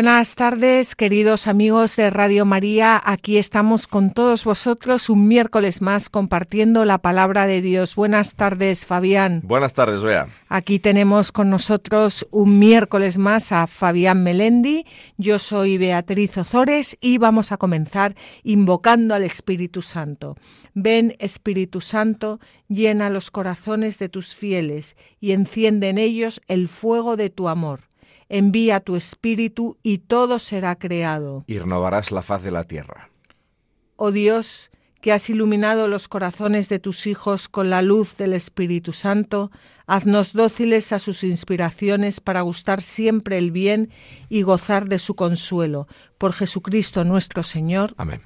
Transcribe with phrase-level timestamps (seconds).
[0.00, 2.98] Buenas tardes, queridos amigos de Radio María.
[3.04, 7.96] Aquí estamos con todos vosotros un miércoles más compartiendo la palabra de Dios.
[7.96, 9.42] Buenas tardes, Fabián.
[9.44, 10.28] Buenas tardes, Bea.
[10.48, 14.86] Aquí tenemos con nosotros un miércoles más a Fabián Melendi.
[15.18, 20.34] Yo soy Beatriz Ozores y vamos a comenzar invocando al Espíritu Santo.
[20.72, 27.18] Ven, Espíritu Santo, llena los corazones de tus fieles y enciende en ellos el fuego
[27.18, 27.89] de tu amor
[28.30, 31.44] envía tu espíritu y todo será creado.
[31.46, 33.10] Y renovarás la faz de la tierra.
[33.96, 34.70] Oh Dios,
[35.02, 39.50] que has iluminado los corazones de tus hijos con la luz del Espíritu Santo,
[39.86, 43.90] haznos dóciles a sus inspiraciones para gustar siempre el bien
[44.28, 45.88] y gozar de su consuelo.
[46.16, 47.94] Por Jesucristo nuestro Señor.
[47.96, 48.22] Amén.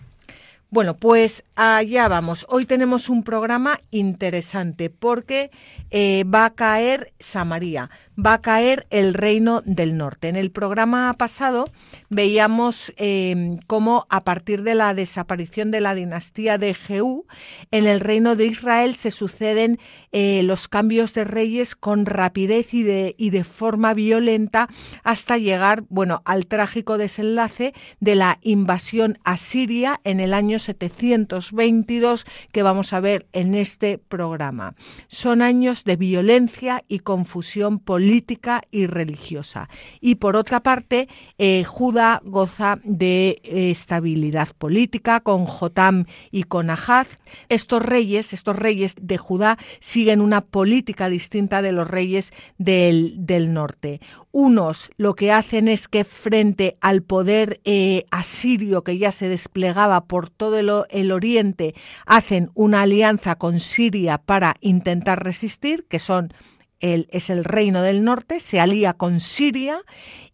[0.75, 2.47] Bueno, pues allá vamos.
[2.49, 5.53] Hoy tenemos un programa interesante porque
[5.93, 10.29] eh, va a caer Samaría va a caer el reino del norte.
[10.29, 11.67] En el programa pasado
[12.11, 17.27] veíamos eh, cómo a partir de la desaparición de la dinastía de Jehú,
[17.71, 19.79] en el reino de Israel se suceden
[20.13, 24.69] eh, los cambios de reyes con rapidez y de, y de forma violenta
[25.03, 32.63] hasta llegar bueno, al trágico desenlace de la invasión asiria en el año 722 que
[32.63, 34.75] vamos a ver en este programa.
[35.09, 39.71] Son años de violencia y confusión política política y religiosa.
[39.99, 46.69] Y por otra parte, eh, Judá goza de eh, estabilidad política con Jotam y con
[46.69, 47.19] Ahaz.
[47.49, 53.55] Estos reyes, estos reyes de Judá siguen una política distinta de los reyes del, del
[53.55, 54.03] norte.
[54.33, 60.05] Unos lo que hacen es que frente al poder eh, asirio que ya se desplegaba
[60.05, 66.35] por todo el, el oriente, hacen una alianza con Siria para intentar resistir, que son
[66.85, 69.81] es el reino del norte, se alía con Siria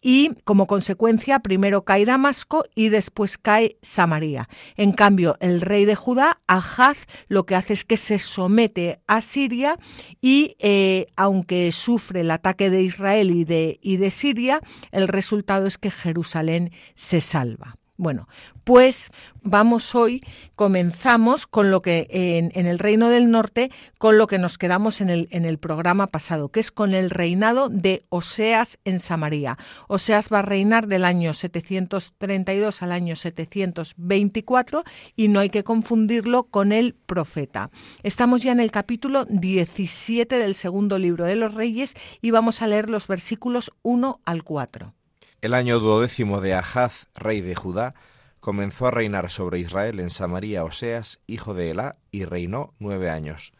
[0.01, 4.49] y como consecuencia primero cae Damasco y después cae Samaria.
[4.75, 9.21] En cambio, el rey de Judá, Ahaz, lo que hace es que se somete a
[9.21, 9.77] Siria
[10.21, 14.59] y eh, aunque sufre el ataque de Israel y de, y de Siria,
[14.91, 17.77] el resultado es que Jerusalén se salva.
[18.01, 18.27] Bueno,
[18.63, 19.11] pues
[19.43, 20.23] vamos hoy,
[20.55, 23.69] comenzamos con lo que en, el Reino del Norte,
[23.99, 27.11] con lo que nos quedamos en el, en el programa pasado, que es con el
[27.11, 29.59] reinado de Oseas en Samaria.
[29.87, 34.83] Oseas va a reinar del año 732 al año 724
[35.15, 37.69] y no hay que confundirlo con el profeta.
[38.01, 42.67] Estamos ya en el capítulo 17 del segundo libro de los Reyes y vamos a
[42.67, 44.95] leer los versículos 1 al 4.
[45.41, 47.95] El año duodécimo de Ahaz, rey de Judá,
[48.39, 53.51] comenzó a reinar sobre Israel en Samaria Oseas, hijo de Elá, y reinó nueve años.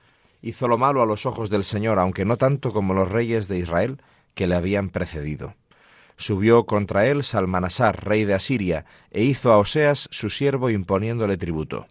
[0.44, 3.58] Hizo lo malo a los ojos del Señor, aunque no tanto como los reyes de
[3.58, 4.00] Israel
[4.36, 5.56] que le habían precedido.
[6.18, 11.88] Subió contra él Salmanasar, rey de Asiria, e hizo a Oseas su siervo imponiéndole tributo.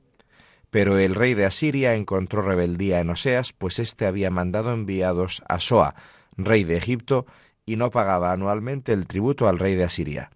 [0.70, 5.58] Pero el rey de Asiria encontró rebeldía en Oseas, pues éste había mandado enviados a
[5.58, 5.96] Soa,
[6.36, 7.26] rey de Egipto,
[7.70, 10.30] y no pagaba anualmente el tributo al rey de Asiria.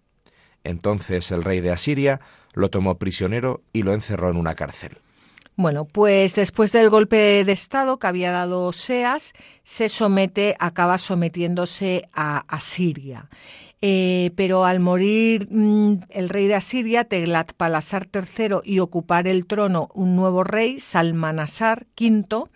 [0.63, 2.21] Entonces el rey de Asiria
[2.53, 4.99] lo tomó prisionero y lo encerró en una cárcel.
[5.57, 9.33] Bueno, pues después del golpe de Estado que había dado Oseas,
[9.65, 13.29] se somete, acaba sometiéndose a Asiria.
[13.83, 19.89] Eh, pero al morir mm, el rey de Asiria, Teglat-Palasar III, y ocupar el trono
[19.93, 22.49] un nuevo rey, Salmanasar V,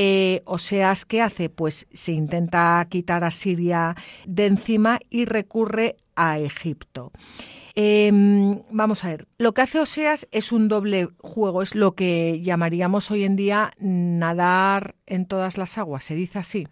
[0.00, 1.50] eh, Oseas, ¿qué hace?
[1.50, 3.96] Pues se intenta quitar a Siria
[4.26, 7.10] de encima y recurre a Egipto.
[7.74, 12.40] Em, vamos a ver, lo que hace Oseas es un doble juego, es lo que
[12.42, 16.68] llamaríamos hoy en día nadar en todas las aguas, se dice así.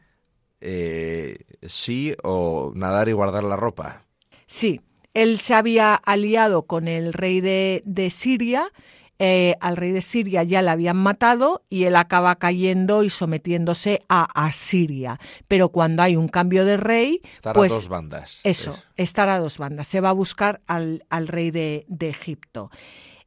[0.60, 4.04] Eh, sí, o nadar y guardar la ropa.
[4.46, 4.80] Sí,
[5.14, 8.70] él se había aliado con el rey de, de Siria,
[9.18, 14.02] eh, al rey de Siria ya le habían matado y él acaba cayendo y sometiéndose
[14.08, 15.18] a Asiria.
[15.48, 18.40] Pero cuando hay un cambio de rey, estar pues a dos bandas.
[18.44, 19.88] Eso, estar a dos bandas.
[19.88, 22.70] Se va a buscar al, rey de, Egipto.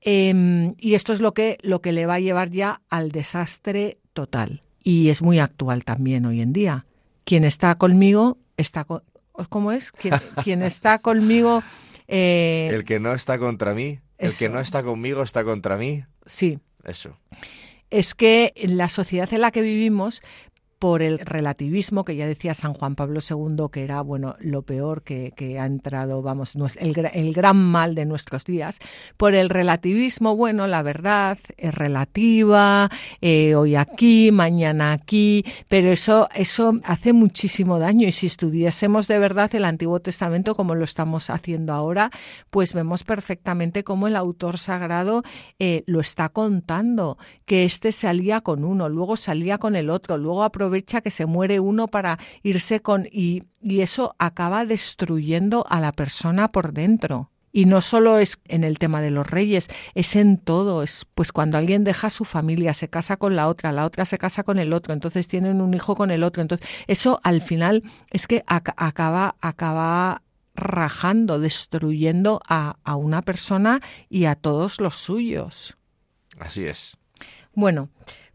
[0.01, 3.97] Em, y esto es lo que, lo que le va a llevar ya al desastre
[4.13, 4.61] total.
[4.83, 6.85] Y es muy actual también hoy en día.
[7.23, 8.85] Quien está conmigo está
[9.49, 9.91] ¿Cómo es?
[9.91, 11.63] Quien, está conmigo...
[12.07, 16.03] Eh, el que no está contra mí El que no está conmigo está contra mí.
[16.25, 16.59] Sí.
[16.83, 17.17] Eso.
[17.89, 20.21] Es que la sociedad en la que vivimos,
[20.79, 25.03] por el relativismo, que ya decía San Juan Pablo II, que era bueno lo peor
[25.03, 28.79] que, ha entrado, vamos, el, gra- el gran mal de nuestros días,
[29.17, 32.89] por el relativismo, bueno, la verdad es relativa,
[33.21, 38.07] eh, hoy aquí, mañana aquí, pero eso, eso hace muchísimo daño.
[38.07, 42.09] Y si estudiásemos de verdad el Antiguo Testamento como lo estamos haciendo ahora,
[42.49, 45.23] pues vemos perfectamente cómo el autor sagrado
[45.59, 50.43] eh, lo está contando, que este salía con uno, luego salía con el otro, luego
[50.69, 53.07] aprovecha que se muere uno para irse con...
[53.11, 57.31] y, y eso acaba destruyendo a la persona por dentro.
[57.51, 60.83] Y no solo es en el tema de los reyes, es en todo.
[60.83, 64.05] Es pues cuando alguien deja a su familia, se casa con la otra, la otra
[64.05, 66.43] se casa con el otro, entonces tienen un hijo con el otro.
[66.43, 67.81] Entonces, eso al final
[68.11, 70.21] es que ac- acaba, acaba
[70.53, 75.75] rajando, destruyendo a, a una persona y a todos los suyos.
[76.39, 76.97] Así es.
[77.55, 77.89] Bueno,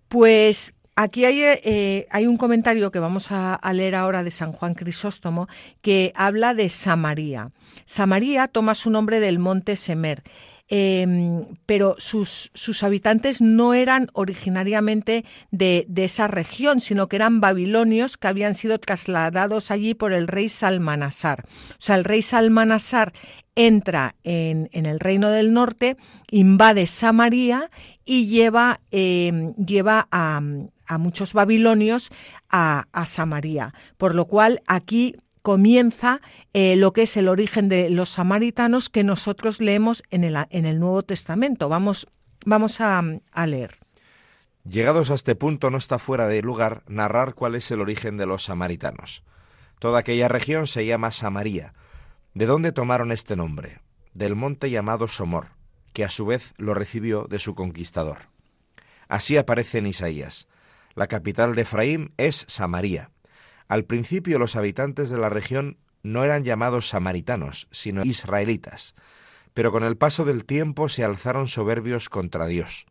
[0.08, 4.74] pues aquí hay, eh, hay un comentario que vamos a, leer ahora de San Juan
[4.74, 5.48] Crisóstomo
[5.82, 7.50] que habla de Samaria.
[7.86, 10.22] Samaria toma su nombre del monte Semer.
[10.68, 17.40] eh, pero sus, sus habitantes no eran originariamente de, de esa región, sino que eran
[17.40, 21.44] babilonios que habían sido trasladados allí por el rey Salmanasar.
[21.72, 23.12] O sea, el rey Salmanasar
[23.56, 25.96] entra en, en el reino del norte,
[26.30, 27.70] invade Samaria
[28.04, 30.40] y lleva, eh, lleva a,
[30.86, 32.10] a muchos babilonios
[32.50, 33.74] a, Samaria.
[33.96, 36.20] Por lo cual aquí comienza
[36.52, 40.66] eh, lo que es el origen de los samaritanos que nosotros leemos en el, en
[40.66, 41.68] el Nuevo Testamento.
[41.68, 42.06] Vamos,
[42.46, 43.02] vamos a,
[43.32, 43.78] a leer.
[44.68, 48.24] Llegados a este punto no está fuera de lugar narrar cuál es el origen de
[48.24, 49.22] los samaritanos.
[49.78, 51.74] Toda aquella región se llama Samaria.
[52.32, 53.80] ¿De dónde tomaron este nombre?
[54.14, 55.48] Del monte llamado Somor,
[55.92, 58.30] que a su vez lo recibió de su conquistador.
[59.08, 60.48] Así aparece en Isaías.
[60.94, 63.10] La capital de Efraín es Samaria.
[63.68, 68.94] Al principio los habitantes de la región no eran llamados samaritanos, sino israelitas,
[69.54, 72.86] pero con el paso del tiempo se alzaron soberbios contra Dios.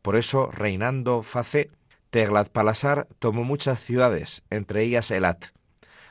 [0.00, 1.70] Por eso, reinando Facé,
[2.10, 5.46] Teglat-Palasar tomó muchas ciudades, entre ellas Elat.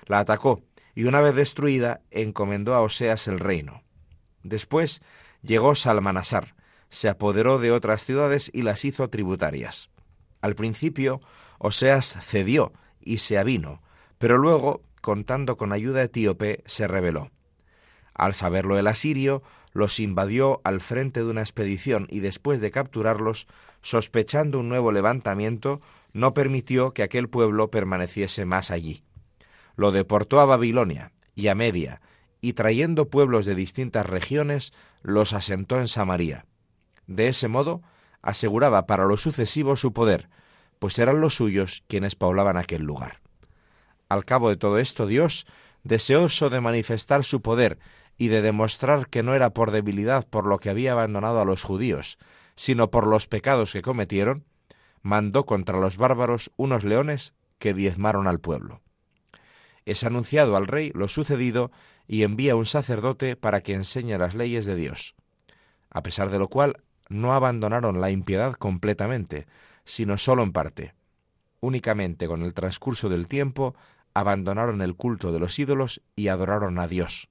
[0.06, 0.62] La atacó
[0.94, 3.84] y una vez destruida encomendó a Oseas el reino.
[4.44, 5.02] Después
[5.42, 6.56] llegó Salmanasar,
[6.90, 9.90] se apoderó de otras ciudades y las hizo tributarias.
[10.48, 11.20] Al principio,
[11.58, 12.72] Oseas cedió
[13.02, 13.82] y se avino,
[14.18, 17.32] pero luego, contando con ayuda etíope, se rebeló.
[18.14, 23.48] Al saberlo el asirio, los invadió al frente de una expedición y después de capturarlos,
[23.82, 25.82] sospechando un nuevo levantamiento,
[26.14, 29.04] no permitió que aquel pueblo permaneciese más allí.
[29.76, 32.00] Lo deportó a Babilonia y a Media,
[32.40, 34.72] y trayendo pueblos de distintas regiones,
[35.02, 36.46] los asentó en Samaria.
[37.06, 37.82] De ese modo,
[38.28, 40.28] aseguraba para lo sucesivo su poder,
[40.80, 43.22] pues eran los suyos quienes poblaban aquel lugar.
[44.10, 45.48] Al cabo de todo esto, Dios,
[45.84, 47.80] deseoso de manifestar su poder
[48.18, 51.64] y de demostrar que no era por debilidad por lo que había abandonado a los
[51.64, 52.18] judíos,
[52.58, 54.44] sino por los pecados que cometieron,
[55.02, 58.82] mandó contra los bárbaros unos leones que diezmaron al pueblo.
[59.86, 61.72] Es anunciado al rey lo sucedido
[62.10, 65.16] y envía un sacerdote para que enseñe las leyes de Dios.
[65.90, 69.48] A pesar de lo cual, no abandonaron la impiedad completamente,
[69.86, 70.94] sino solo en parte.
[71.60, 73.76] Únicamente con el transcurso del tiempo
[74.14, 77.30] abandonaron el culto de los ídolos y adoraron a Dios.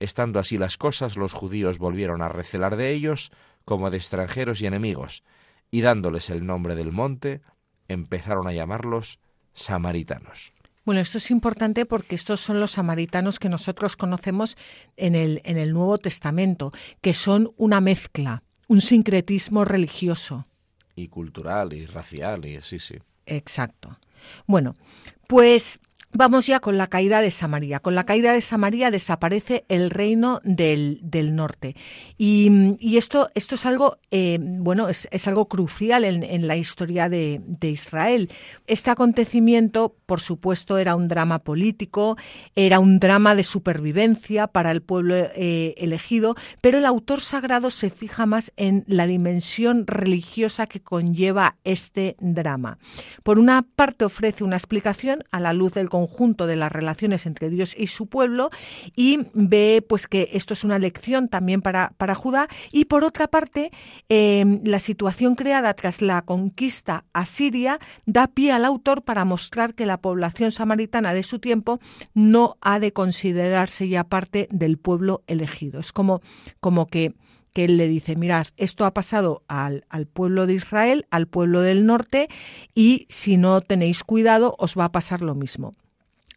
[0.00, 3.30] Estando así las cosas, los judíos volvieron a recelar de ellos
[3.64, 5.22] como de extranjeros y enemigos,
[5.70, 7.40] y dándoles el nombre del monte,
[7.88, 9.20] empezaron a llamarlos
[9.54, 10.52] samaritanos.
[10.84, 14.56] Bueno, esto es importante porque estos son los samaritanos que nosotros conocemos
[14.96, 18.42] en el, en el Nuevo Testamento, que son una mezcla,
[18.72, 20.46] un sincretismo religioso.
[20.96, 22.94] Y cultural y racial, y sí, sí.
[23.26, 23.98] Exacto.
[24.46, 24.74] Bueno,
[25.28, 25.78] pues
[26.12, 27.80] vamos ya con la caída de Samaria.
[27.80, 31.76] Con la caída de Samaria desaparece el reino del, del norte.
[32.18, 36.56] Y, y, esto, esto es algo, eh, bueno, es, es, algo crucial en, en la
[36.56, 38.30] historia de, de, Israel.
[38.66, 42.16] Este acontecimiento, por supuesto, era un drama político,
[42.54, 47.90] era un drama de supervivencia para el pueblo eh, elegido, pero el autor sagrado se
[47.90, 52.78] fija más en la dimensión religiosa que conlleva este drama.
[53.22, 57.48] Por una parte, ofrece una explicación a la luz del conjunto de las relaciones entre
[57.48, 58.50] Dios y su pueblo
[58.96, 63.28] y ve pues que esto es una lección también para, para Judá y por otra
[63.28, 63.70] parte
[64.08, 69.86] eh, la situación creada tras la conquista asiria da pie al autor para mostrar que
[69.86, 71.78] la población samaritana de su tiempo
[72.14, 75.80] no ha de considerarse ya parte del pueblo elegido.
[75.80, 76.20] Es como,
[76.60, 77.14] como que
[77.52, 81.60] que él le dice, mirad, esto ha pasado al, al, pueblo de Israel, al pueblo
[81.60, 82.28] del norte,
[82.74, 85.74] y si no tenéis cuidado, os va a pasar lo mismo.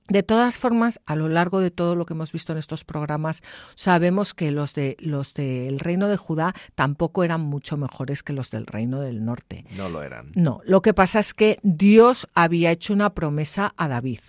[0.07, 3.41] De todas formas, a lo largo de todo lo que hemos visto en estos programas,
[3.74, 8.51] sabemos que los de los del reino de Judá tampoco eran mucho mejores que los
[8.51, 9.65] del reino del norte.
[9.75, 10.31] No lo eran.
[10.35, 14.19] No, lo que pasa es que Dios había hecho una promesa a David.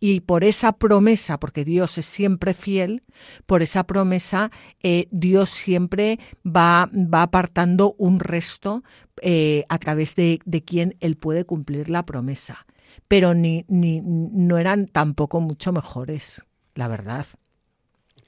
[0.00, 3.02] Y por esa promesa, porque Dios es siempre fiel,
[3.46, 4.50] por esa promesa
[4.82, 8.82] eh, Dios siempre va, va, apartando un resto
[9.22, 12.66] eh, a través de, de quien Él puede cumplir la promesa
[13.08, 17.26] pero ni, ni, no eran tampoco mucho mejores, la verdad.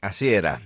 [0.01, 0.63] Así era,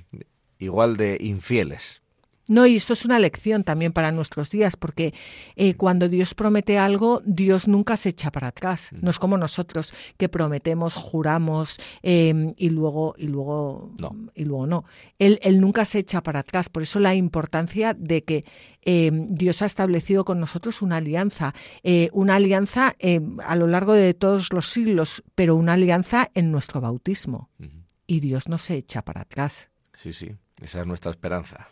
[0.59, 2.02] igual de infieles.
[2.49, 5.15] No, y esto es una lección también para nuestros días, porque
[5.57, 8.91] eh, cuando Dios promete algo, Dios nunca se echa para atrás.
[9.01, 14.17] No es como nosotros que prometemos, juramos eh, y luego y luego no.
[14.35, 14.85] y luego no.
[15.19, 16.69] Él, él, nunca se echa para atrás.
[16.69, 18.45] Por eso la importancia de que
[18.85, 23.93] eh, Dios ha establecido con nosotros una alianza, eh, una alianza eh, a lo largo
[23.93, 27.51] de todos los siglos, pero una alianza en nuestro bautismo.
[27.59, 27.85] Uh -huh.
[28.07, 29.71] Y Dios no se echa para atrás.
[29.95, 31.69] Sí, sí, esa es nuestra esperanza.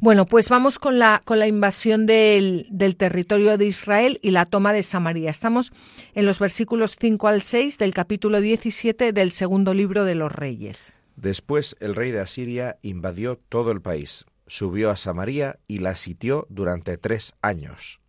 [0.00, 4.46] Bueno, pues vamos con la, con la invasión del, del, territorio de Israel y la
[4.46, 5.30] toma de Samaria.
[5.30, 5.72] Estamos
[6.14, 10.92] en los versículos 5 al 6 del capítulo 17 del segundo libro de los Reyes.
[11.16, 16.46] Después el rey de Asiria invadió todo el país, subió a Samaria y la sitió
[16.50, 18.00] durante tres años.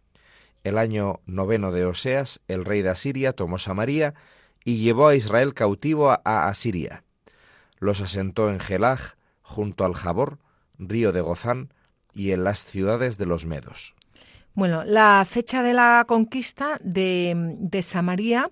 [0.63, 4.13] El año noveno de Oseas, el rey de Asiria tomó Samaria
[4.65, 7.05] y llevó a Israel cautivo a, Asiria.
[7.79, 10.39] Los asentó en Gelaj, junto al Jabor,
[10.77, 11.69] río de Gozán,
[12.13, 13.93] y en las ciudades de los Medos.
[14.53, 18.49] Bueno, la fecha de la conquista de, de, Samaria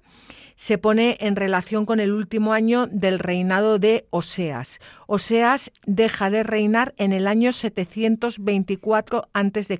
[0.55, 4.79] se pone en relación con el último año del reinado de Oseas.
[5.07, 9.79] Oseas deja de reinar en el año 724 a.C.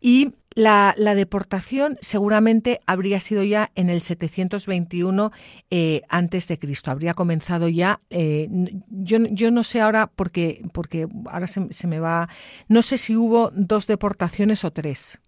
[0.00, 5.32] Y la, la, deportación seguramente habría sido ya en el 721
[5.70, 8.00] eh, antes de Cristo, habría comenzado ya.
[8.10, 8.46] Eh,
[8.90, 12.28] yo, yo, no sé ahora porque porque ahora se, se, me va.
[12.68, 15.20] No sé si hubo dos deportaciones o tres.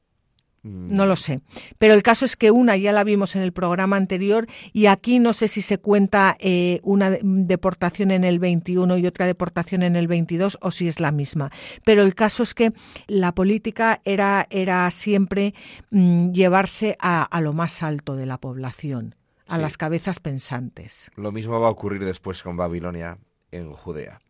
[0.62, 1.40] No lo sé.
[1.78, 5.18] Pero el caso es que una ya la vimos en el programa anterior y aquí
[5.18, 9.96] no sé si se cuenta eh, una deportación en el 21 y otra deportación en
[9.96, 11.50] el 22 o si es la misma.
[11.84, 12.72] Pero el caso es que
[13.08, 15.54] la política era, era siempre
[15.90, 19.16] mmm, llevarse a, a, lo más alto de la población,
[19.48, 19.62] a sí.
[19.62, 21.10] las cabezas pensantes.
[21.16, 23.18] Lo mismo va a ocurrir después con Babilonia
[23.50, 24.20] en Judea.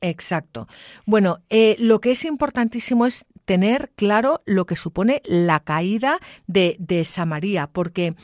[0.00, 0.68] Exacto.
[1.04, 6.76] Bueno, eh, lo que es importantísimo es tener claro lo que supone la caída de,
[6.78, 8.14] de Samaria, porque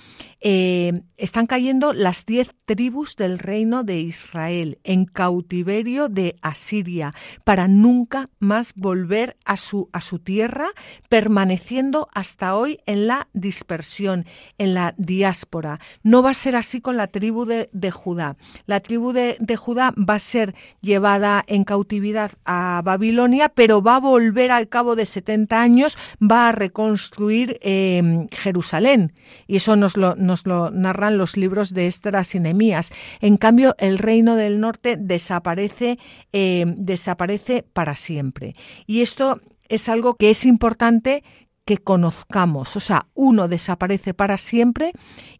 [0.45, 7.69] eh, están cayendo las diez tribus del reino de Israel en cautiverio de Asiria para
[7.69, 10.71] nunca más volver a su, a su tierra,
[11.09, 14.27] permaneciendo hasta hoy en la dispersión,
[14.59, 15.79] en la diáspora.
[16.03, 18.37] No va a ser así con la tribu de, Judá.
[18.67, 23.97] La tribu de, de Judá va a ser llevada en cautividad a Babilonia, pero va
[23.97, 29.13] a volver al cabo de 70 años, va a reconstruir eh, Jerusalén.
[29.47, 32.91] Y eso nos lo, nos lo narran los libros de Estras y Nemías.
[33.21, 35.99] En cambio, el reino del norte desaparece,
[36.33, 38.55] eh, desaparece para siempre.
[38.87, 41.23] Y esto es algo que es importante
[41.65, 42.77] que conozcamos.
[42.77, 44.93] O sea, uno desaparece para siempre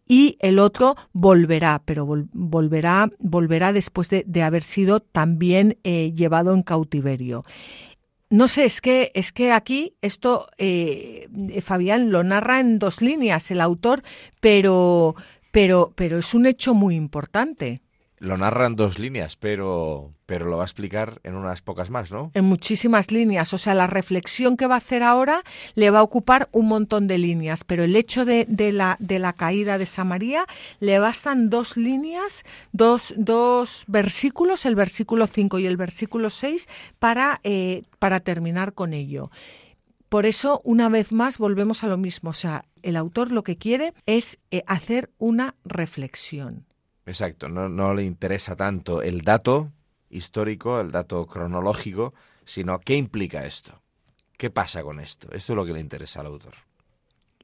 [0.07, 6.13] y el otro volverá, pero vol volverá, volverá después de, de haber sido también eh,
[6.13, 7.43] llevado en cautiverio.
[8.33, 11.29] No sé, es que, es que aquí esto, eh,
[11.63, 14.01] Fabián lo narra en dos líneas el autor,
[14.39, 15.13] pero,
[15.51, 17.81] pero, pero es un hecho muy importante.
[18.23, 22.09] Lo narra en dos líneas, pero, pero lo va a explicar en unas pocas más,
[22.09, 22.31] ¿no?
[22.33, 23.53] En muchísimas líneas.
[23.53, 25.43] O sea, la reflexión que va a hacer ahora
[25.75, 29.19] le va a ocupar un montón de líneas, pero el hecho de, de, la, de
[29.19, 30.45] la, caída de Samaria
[30.79, 37.41] le bastan dos líneas, dos, dos versículos, el versículo 5 y el versículo 6, para,
[37.43, 39.31] eh, para terminar con ello.
[40.07, 42.29] Por eso, una vez más, volvemos a lo mismo.
[42.29, 46.65] O sea, el autor lo que quiere es eh, hacer una reflexión.
[47.05, 49.71] Exacto, no, no, le interesa tanto el dato
[50.09, 52.13] histórico, el dato cronológico,
[52.45, 53.81] sino qué implica esto.
[54.37, 55.27] ¿Qué pasa con esto?
[55.31, 56.53] Esto es lo que le interesa al autor.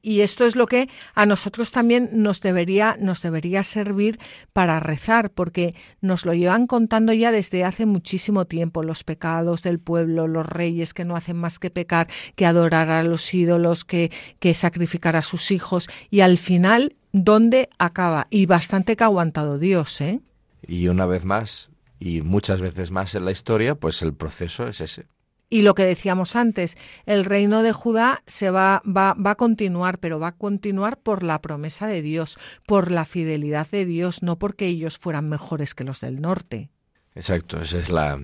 [0.02, 4.18] Y esto es lo que a nosotros también nos debería, nos debería servir
[4.52, 9.78] para rezar, porque nos lo llevan contando ya desde hace muchísimo tiempo, los pecados del
[9.78, 14.10] pueblo, los reyes que no hacen más que pecar, que adorar a los ídolos, que,
[14.38, 18.26] que sacrificar a sus hijos, y al final, ¿dónde acaba?
[18.30, 20.20] Y bastante que ha aguantado Dios, ¿eh?
[20.66, 24.80] Y una vez más, y muchas veces más en la historia, pues el proceso es
[24.80, 25.06] ese.
[25.50, 29.98] Y lo que decíamos antes, el reino de Judá se va, va, va, a continuar,
[29.98, 34.38] pero va a continuar por la promesa de Dios, por la fidelidad de Dios, no
[34.38, 36.70] porque ellos fueran mejores que los del norte.
[37.16, 38.20] Exacto, esa es la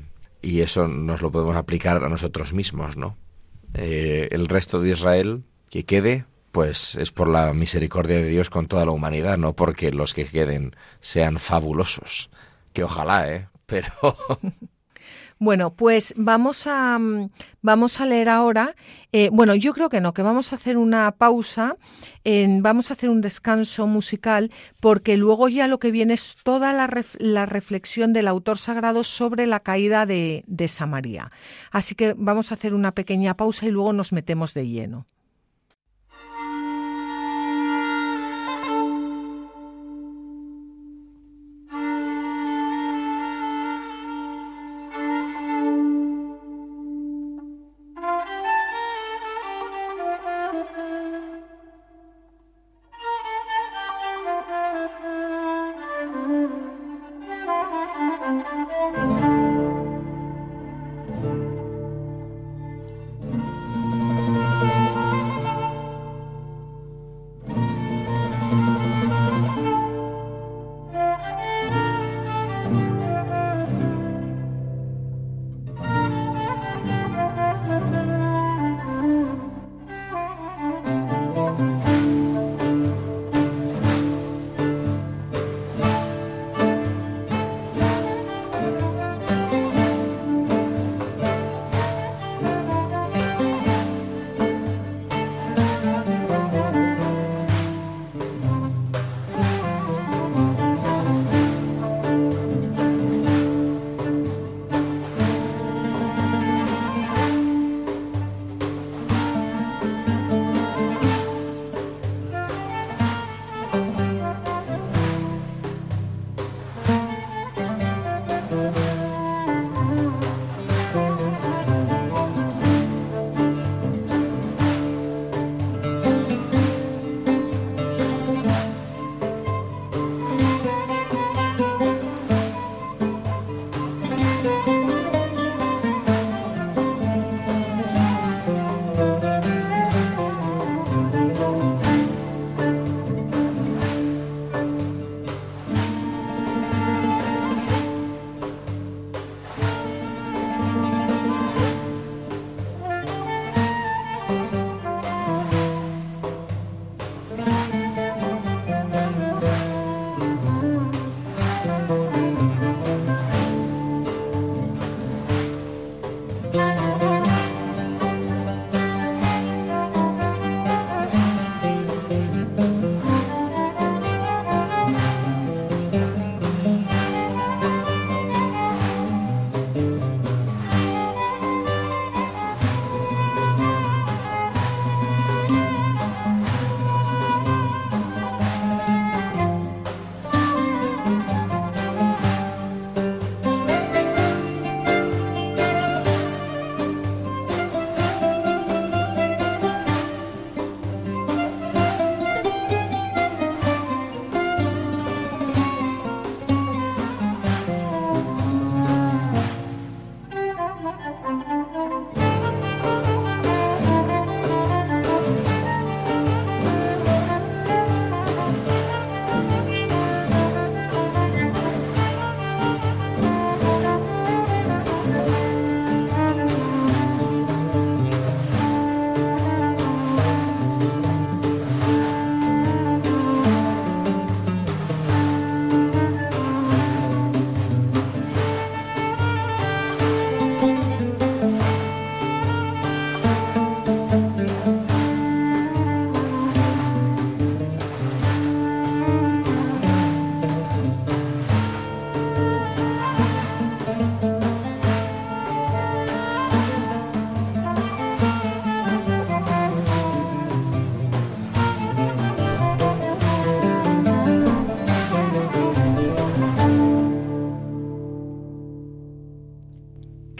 [0.46, 3.18] y eso nos lo podemos aplicar a nosotros mismos, ¿no?
[3.74, 8.68] Eh, el resto de Israel que quede, pues es por la misericordia de Dios con
[8.68, 12.30] toda la humanidad, no porque los que queden sean fabulosos.
[12.72, 13.48] Que ojalá, ¿eh?
[13.66, 13.88] Pero
[15.38, 16.98] Bueno, pues vamos a,
[17.60, 18.74] vamos a leer ahora.
[19.12, 21.76] Eh, bueno, yo creo que no, que vamos a hacer una pausa,
[22.24, 24.50] en, vamos a hacer un descanso musical,
[24.80, 29.04] porque luego ya lo que viene es toda la, ref, la reflexión del autor sagrado
[29.04, 31.30] sobre la caída de, de Samaria.
[31.70, 35.06] Así que vamos a hacer una pequeña pausa y luego nos metemos de lleno.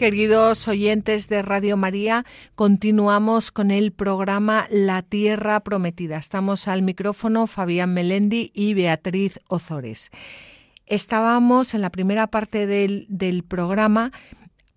[0.07, 2.23] Queridos oyentes de Radio María,
[2.55, 6.15] continuamos con el programa La Tierra Prometida.
[6.15, 10.11] Estamos al micrófono Fabián Melendi y Beatriz Ozores.
[10.85, 14.13] Estábamos en la primera parte del, programa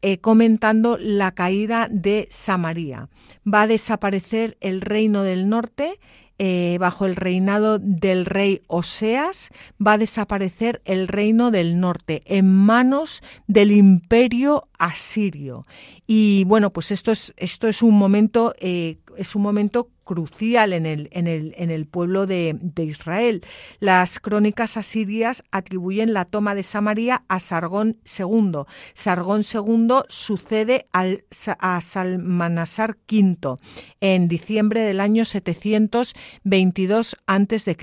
[0.03, 3.09] eh, comentando la caída de Samaria.
[3.47, 6.01] Va a desaparecer el reino del norte
[6.43, 12.47] eh, bajo el reinado del rey Oseas, va a desaparecer el reino del norte en
[12.47, 15.67] manos del imperio asirio.
[16.07, 20.87] Y bueno, pues esto es, esto es un momento, eh, es un momento crucial en
[20.87, 23.45] el, en el, en el pueblo de, Israel.
[23.79, 28.63] Las crónicas asirias atribuyen la toma de Samaria a Sargón II.
[28.95, 31.23] Sargón II sucede al,
[31.61, 33.57] a Salmanasar V
[34.01, 37.77] en diciembre del año 722 a.C.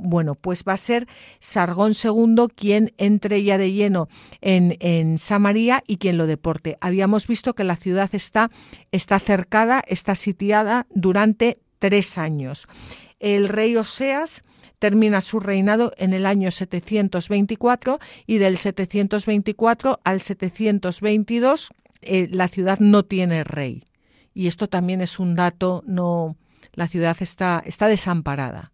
[0.00, 1.06] Bueno, pues va a ser
[1.38, 4.08] Sargón II quien entre ya de lleno
[4.40, 6.78] en, en Samaria y quien lo deporte.
[6.80, 8.50] Habíamos visto que la ciudad está,
[8.90, 12.66] está cercada, está sitiada durante tres años.
[13.20, 14.40] El rey Oseas
[14.78, 22.78] termina su reinado en el año 724 y del 724 al 722 eh, la ciudad
[22.78, 23.84] no tiene rey.
[24.32, 26.38] Y esto también es un dato, no,
[26.72, 28.72] la ciudad está, está desamparada.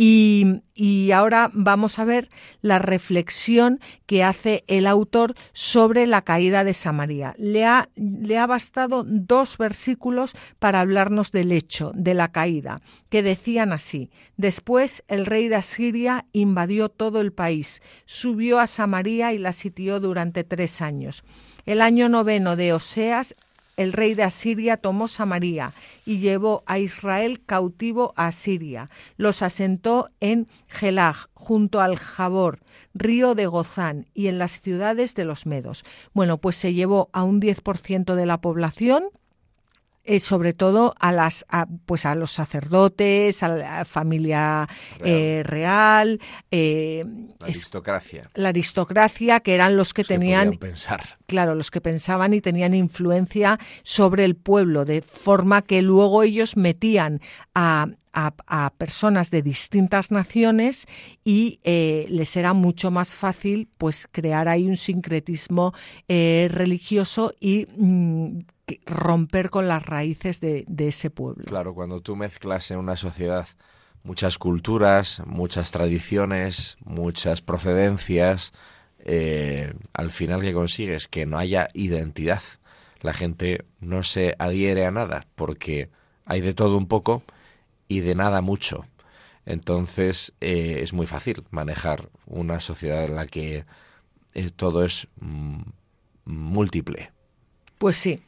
[0.00, 2.28] Y, ahora vamos a ver
[2.62, 7.34] la reflexión que hace el autor sobre la caída de Samaria.
[7.36, 13.24] Le ha, le ha bastado dos versículos para hablarnos del hecho, de la caída, que
[13.24, 19.38] decían así, después el rey de Asiria invadió todo el país, subió a Samaria y
[19.38, 21.24] la sitió durante tres años.
[21.66, 23.34] El año noveno de Oseas,
[23.78, 25.72] el rey de Asiria tomó Samaria
[26.04, 28.90] y llevó a Israel cautivo a Asiria.
[29.16, 32.58] Los asentó en Gelag, junto al Jabor,
[32.92, 35.84] río de Gozán, y en las ciudades de los Medos.
[36.12, 39.04] Bueno, pues se llevó a un 10% de la población
[40.10, 41.44] eh, sobre todo a las
[41.84, 44.66] pues a los sacerdotes, a la familia
[44.98, 46.18] real,
[46.50, 47.04] eh, eh,
[47.38, 52.40] la aristocracia, la aristocracia que eran los que tenían pensar, claro, los que pensaban y
[52.40, 57.20] tenían influencia sobre el pueblo, de forma que luego ellos metían
[57.54, 60.86] a, a, personas de distintas naciones
[61.22, 65.74] y les era mucho más fácil pues crear ahí un sincretismo
[66.08, 68.38] religioso y mm,
[68.86, 71.44] romper con las raíces de, ese pueblo.
[71.44, 73.46] Claro, cuando tú mezclas en una sociedad
[74.02, 78.52] muchas culturas, muchas tradiciones, muchas procedencias,
[79.00, 82.42] eh, al final que consigues que no haya identidad.
[83.00, 85.90] La gente no se adhiere a nada porque
[86.24, 87.22] hay de todo un poco
[87.86, 88.86] y de nada mucho.
[89.46, 93.64] Entonces eh, es muy fácil manejar una sociedad en la que
[94.34, 95.62] eh, todo es mm,
[96.26, 97.12] múltiple.
[97.78, 98.20] Pues sí,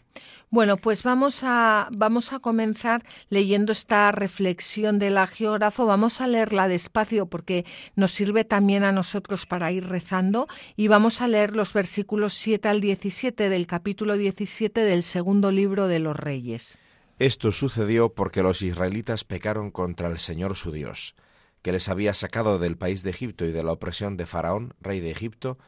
[0.51, 5.87] bueno, pues vamos a, vamos a comenzar leyendo esta reflexión de la geógrafo.
[5.87, 11.21] Vamos a leerla despacio porque nos sirve también a nosotros para ir rezando y vamos
[11.21, 16.17] a leer los versículos 7 al 17 del capítulo 17 del segundo libro de los
[16.17, 16.79] Reyes.
[17.21, 21.15] Esto sucedió porque los israelitas pecaron contra el Señor su Dios,
[21.63, 24.99] que les había sacado del país de Egipto y de la opresión de Faraón, rey
[24.99, 25.59] de Egipto,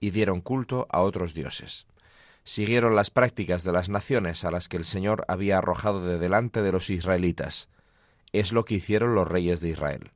[0.00, 1.86] y dieron culto a otros dioses
[2.44, 6.62] siguieron las prácticas de las naciones a las que el Señor había arrojado de delante
[6.62, 7.68] de los israelitas.
[8.32, 10.10] Es lo que hicieron los reyes de Israel.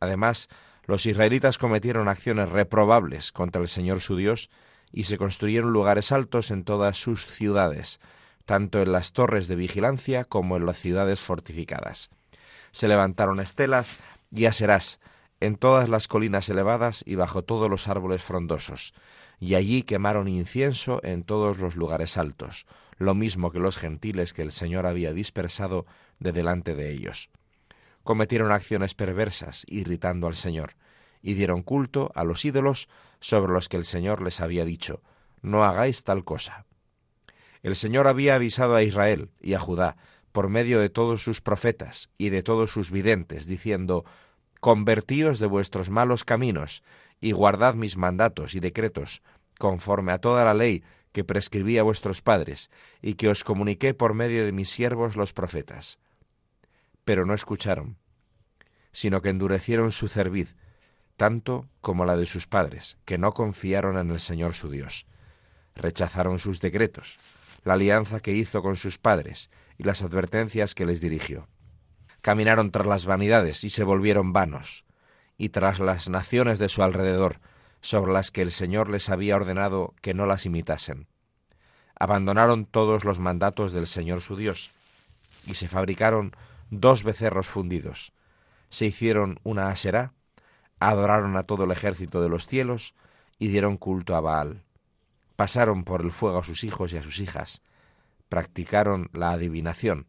[0.00, 0.48] Además,
[0.84, 4.50] los israelitas cometieron acciones reprobables contra el Señor su Dios
[4.92, 8.00] y se construyeron lugares altos en todas sus ciudades,
[8.44, 12.10] tanto en las torres de vigilancia como en las ciudades fortificadas.
[12.70, 13.98] Se levantaron estelas
[14.30, 15.00] y aserás
[15.40, 18.94] en todas las colinas elevadas y bajo todos los árboles frondosos,
[19.38, 22.66] y allí quemaron incienso en todos los lugares altos,
[22.98, 25.86] lo mismo que los gentiles que el Señor había dispersado
[26.18, 27.30] de delante de ellos.
[28.02, 30.76] Cometieron acciones perversas, irritando al Señor,
[31.22, 32.88] y dieron culto a los ídolos
[33.20, 35.02] sobre los que el Señor les había dicho,
[35.42, 36.66] no hagáis tal cosa.
[37.62, 39.96] El Señor había avisado a Israel y a Judá,
[40.32, 44.04] por medio de todos sus profetas y de todos sus videntes, diciendo,
[44.66, 46.82] Convertíos de vuestros malos caminos,
[47.20, 49.22] y guardad mis mandatos y decretos,
[49.60, 52.68] conforme a toda la ley que prescribí a vuestros padres,
[53.00, 56.00] y que os comuniqué por medio de mis siervos los profetas.
[57.04, 57.96] Pero no escucharon,
[58.90, 60.56] sino que endurecieron su cerviz,
[61.16, 65.06] tanto como la de sus padres, que no confiaron en el Señor su Dios.
[65.76, 67.18] Rechazaron sus decretos,
[67.62, 69.48] la alianza que hizo con sus padres
[69.78, 71.46] y las advertencias que les dirigió.
[72.26, 74.84] Caminaron tras las vanidades y se volvieron vanos
[75.38, 77.38] y tras las naciones de su alrededor,
[77.80, 81.06] sobre las que el Señor les había ordenado que no las imitasen.
[81.96, 84.72] abandonaron todos los mandatos del Señor su Dios,
[85.46, 86.34] y se fabricaron
[86.68, 88.12] dos becerros fundidos.
[88.70, 90.12] Se hicieron una aserá,
[90.80, 92.96] adoraron a todo el ejército de los cielos,
[93.38, 94.64] y dieron culto a Baal.
[95.36, 97.62] Pasaron por el fuego a sus hijos y a sus hijas,
[98.28, 100.08] practicaron la adivinación,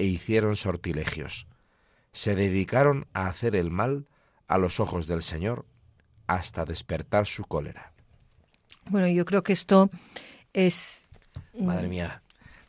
[0.00, 1.46] e hicieron sortilegios.
[2.12, 4.06] Se dedicaron a hacer el mal
[4.48, 5.66] a los ojos del Señor
[6.26, 7.92] hasta despertar su cólera.
[8.86, 9.90] Bueno, yo creo que esto
[10.54, 11.10] es...
[11.52, 12.22] Madre mía,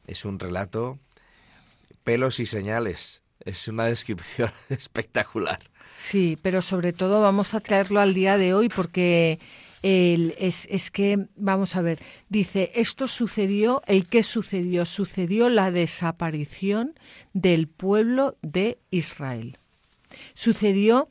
[0.08, 1.00] es un relato,
[2.04, 5.62] pelos y señales, es una descripción espectacular.
[5.96, 9.39] Sí, pero sobre todo vamos a traerlo al día de hoy porque
[9.82, 14.86] es, es, que, vamos a ver, dice, esto sucedió, ¿el qué sucedió?
[14.86, 16.94] Sucedió la desaparición
[17.34, 19.58] del pueblo de Israel.
[20.34, 21.08] Sucedió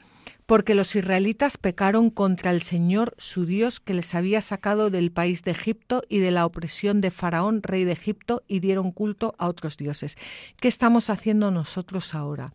[0.50, 5.44] porque los israelitas pecaron contra el Señor su Dios que les había sacado del país
[5.44, 9.46] de Egipto y de la opresión de Faraón, rey de Egipto, y dieron culto a
[9.46, 10.16] otros dioses.
[10.60, 12.52] ¿Qué estamos haciendo nosotros ahora?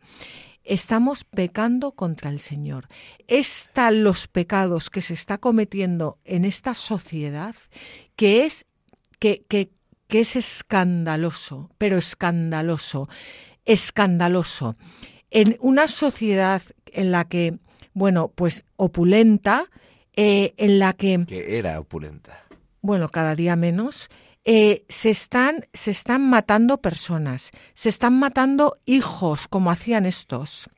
[0.65, 2.87] Estamos pecando contra el Señor.
[3.27, 7.55] Están los pecados que se está cometiendo en esta sociedad
[8.15, 8.65] que es
[9.19, 9.71] que, que,
[10.07, 13.07] que es escandaloso, pero escandaloso,
[13.65, 14.75] escandaloso.
[15.31, 17.59] En una sociedad en la que
[17.95, 19.71] bueno, pues opulenta,
[20.15, 21.25] eh, en la que...
[21.25, 22.43] Que era opulenta.
[22.81, 24.09] Bueno, cada día menos.
[24.47, 30.69] Eh, se, están, se están matando personas, se están matando hijos, como hacían estos.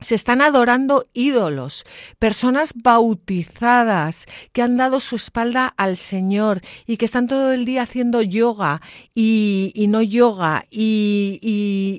[0.00, 1.84] Se están adorando ídolos,
[2.20, 7.82] personas bautizadas que han dado su espalda al Señor y que están todo el día
[7.82, 8.80] haciendo yoga
[9.12, 11.40] y, no yoga y,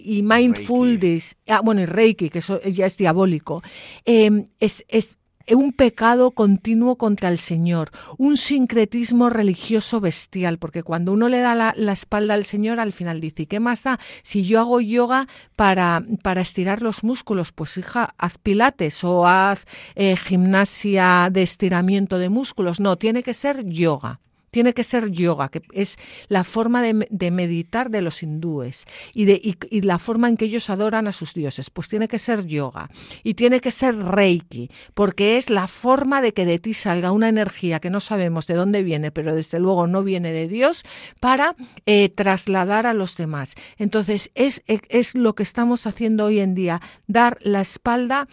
[0.05, 3.61] y, mindfulness, ah, bueno, y Reiki, que eso ya es diabólico.
[4.05, 5.17] Em, es, es,
[5.55, 11.55] un pecado continuo contra el Señor, un sincretismo religioso bestial, porque cuando uno le da
[11.55, 16.03] la, espalda al Señor, al final dice, ¿qué más da si yo hago yoga para,
[16.23, 17.51] para estirar los músculos?
[17.51, 22.79] Pues hija, haz pilates o haz eh, gimnasia de estiramiento de músculos.
[22.79, 24.19] No, tiene que ser yoga.
[24.51, 29.41] Tiene que ser yoga, que es la forma de, meditar de los hindúes y, de,
[29.43, 31.69] y, la forma en que ellos adoran a sus dioses.
[31.69, 32.89] Pues tiene que ser yoga
[33.23, 37.29] y tiene que ser reiki, porque es la forma de que de ti salga una
[37.29, 40.83] energía que no sabemos de dónde viene, pero desde luego no viene de Dios,
[41.19, 43.55] para eh, trasladar a los demás.
[43.77, 48.27] Entonces es, es lo que estamos haciendo hoy en día, dar la espalda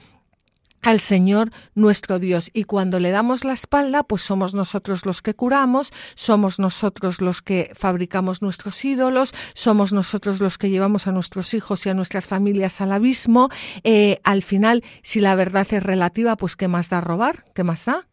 [0.86, 2.48] al Señor nuestro Dios.
[2.52, 7.42] Y cuando le damos la espalda, pues somos nosotros los que curamos, somos nosotros los
[7.42, 12.28] que fabricamos nuestros ídolos, somos nosotros los que llevamos a nuestros hijos y a nuestras
[12.28, 13.50] familias al abismo.
[13.82, 17.44] Eh, al final, si la verdad es relativa, pues ¿qué más da robar?
[17.52, 18.06] ¿Qué más da?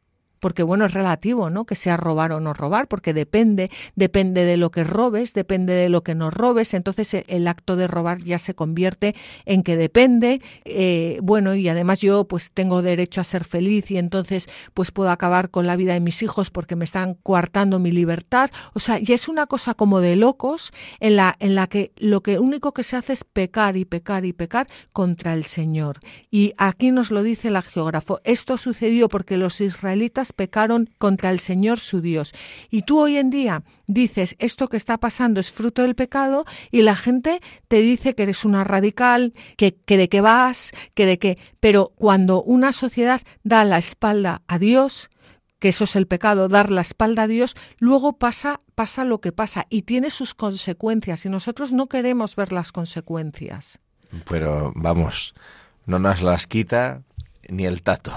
[0.43, 1.63] Porque bueno, es relativo, ¿no?
[1.63, 5.88] Que sea robar o no robar, porque depende, depende de lo que robes, depende de
[5.88, 9.77] lo que no robes, entonces e, el acto de robar ya se convierte en que
[9.77, 14.91] depende, eh, bueno, y además yo pues tengo derecho a ser feliz y entonces pues
[14.91, 18.82] puedo acabar con la vida de mis hijos porque me están coartando mi libertad, o
[18.82, 22.38] sea, y es una cosa como de locos en la, en la que lo que
[22.38, 26.01] único que se hace es pecar y pecar y pecar contra el Señor.
[26.29, 31.39] Y aquí nos lo dice el geógrafo, esto sucedió porque los israelitas pecaron contra el
[31.39, 32.34] Señor su Dios.
[32.69, 36.82] Y tú hoy en día dices esto que está pasando es fruto del pecado y
[36.82, 41.19] la gente te dice que eres una radical, que, que de qué vas, que de
[41.19, 41.38] qué.
[41.60, 45.10] Pero cuando una sociedad da la espalda a Dios,
[45.63, 49.32] que eso es el pecado, dar la espalda a Dios, luego pasa, pasa lo que
[49.32, 53.80] pasa y tiene sus consecuencias y nosotros no queremos ver las consecuencias.
[54.30, 55.34] Pero vamos,
[55.86, 57.04] no nos las quita
[57.48, 58.12] ni el tato.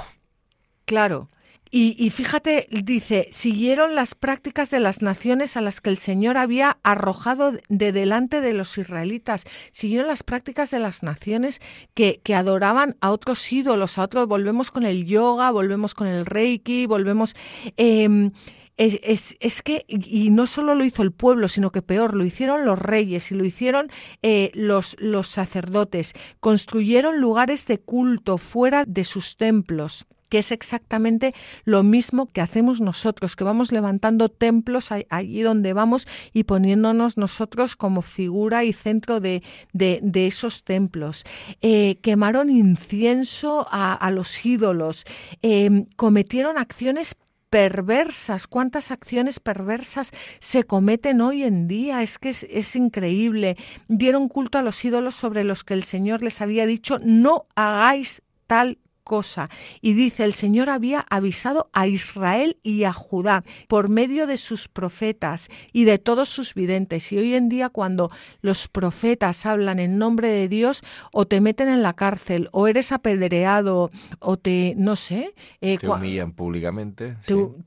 [0.87, 1.29] Claro,
[1.79, 6.79] y, fíjate, dice, siguieron las prácticas de las naciones a las que el Señor había
[6.83, 9.45] arrojado de delante de los israelitas.
[9.73, 11.61] Siguieron las prácticas de las naciones
[11.93, 14.27] que, que adoraban a otros ídolos, a otros.
[14.27, 17.35] Volvemos con el yoga, volvemos con el reiki, volvemos...
[17.77, 18.33] Em,
[18.79, 22.65] es, es, que, y no solo lo hizo el pueblo, sino que peor, lo hicieron
[22.65, 23.91] los reyes y lo hicieron
[24.23, 26.15] eh, los, los sacerdotes.
[26.41, 31.33] Construyeron lugares de culto fuera de sus templos que es exactamente
[31.65, 37.77] lo mismo que hacemos nosotros, que vamos levantando templos allí donde vamos y poniéndonos nosotros
[37.77, 41.25] como figura y centro de, de, esos templos.
[41.61, 45.05] Eh, quemaron incienso a, los ídolos,
[45.43, 47.17] em, cometieron acciones
[47.51, 53.57] perversas, cuántas acciones perversas se cometen hoy en día, es que es, es, increíble.
[53.89, 58.23] Dieron culto a los ídolos sobre los que el Señor les había dicho, no hagáis
[58.47, 59.49] tal cosa.
[59.81, 64.66] Y dice, el Señor había avisado a Israel y a Judá por medio de sus
[64.66, 67.12] profetas y de todos sus videntes.
[67.12, 68.11] Y hoy en día cuando
[68.42, 72.90] los profetas hablan en nombre de Dios, o te meten en la cárcel, o eres
[72.90, 75.31] apedreado, o te, no sé.
[75.61, 77.16] Eh, te humillan públicamente.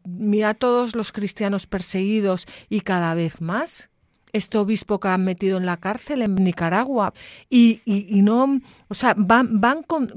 [0.03, 3.88] Mira a todos los cristianos perseguidos y cada vez más
[4.33, 7.13] este obispo que han metido en la cárcel en Nicaragua
[7.49, 10.07] y, y, no, o sea, van, van con,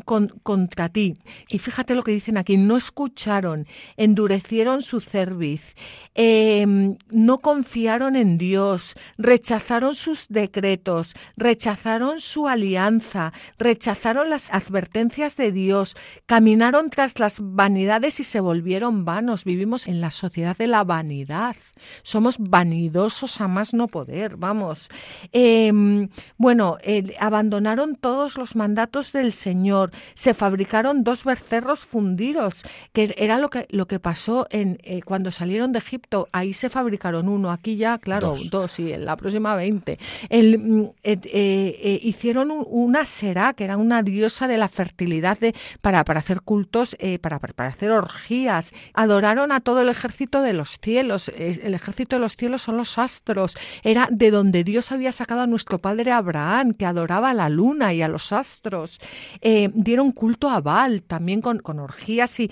[0.42, 1.16] contra ti.
[1.48, 5.74] Y fíjate lo que dicen aquí, no escucharon, endurecieron su cerviz,
[6.14, 15.52] em, no confiaron en Dios, rechazaron sus decretos, rechazaron su alianza, rechazaron las advertencias de
[15.52, 15.96] Dios,
[16.26, 19.44] caminaron tras las vanidades y se volvieron vanos.
[19.44, 21.56] Vivimos en la sociedad de la vanidad.
[22.02, 23.88] Somos vanidosos a más no
[24.36, 24.88] vamos.
[25.32, 26.78] Em, bueno,
[27.18, 32.62] abandonaron todos los mandatos del Señor, se fabricaron dos becerros fundidos,
[32.92, 36.70] que era lo que, lo que pasó en, eh, cuando salieron de Egipto, ahí se
[36.70, 39.98] fabricaron uno, aquí ya, claro, dos, y en la próxima veinte.
[40.30, 46.04] Mm, eh, eh, hicieron una Será, que era una diosa de la fertilidad de, para,
[46.04, 51.28] para hacer cultos, para, para hacer orgías, adoraron a todo el ejército de los cielos,
[51.28, 53.56] el ejército de los cielos son los astros,
[53.92, 57.92] era de donde Dios había sacado a nuestro padre Abraham, que adoraba a la luna
[57.92, 58.98] y a los astros.
[59.40, 62.50] Eh, dieron culto a Baal, también con, orgías y,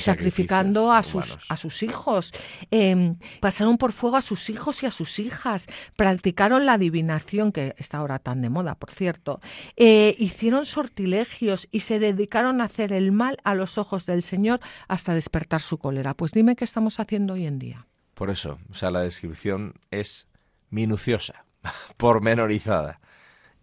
[0.00, 2.32] sacrificando a sus, a sus hijos.
[2.70, 5.66] Em, pasaron por fuego a sus hijos y a sus hijas.
[5.96, 9.40] Practicaron la adivinación, que está ahora tan de moda, por cierto.
[9.76, 14.60] Eh, hicieron sortilegios y se dedicaron a hacer el mal a los ojos del Señor
[14.88, 16.14] hasta despertar su cólera.
[16.14, 17.86] Pues dime qué estamos haciendo hoy en día.
[18.14, 20.26] Por eso, o sea, la descripción es
[20.70, 21.44] minuciosa,
[21.96, 23.00] pormenorizada.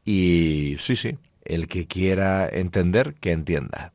[0.06, 3.94] Y sí, sí, el que quiera entender, que entienda.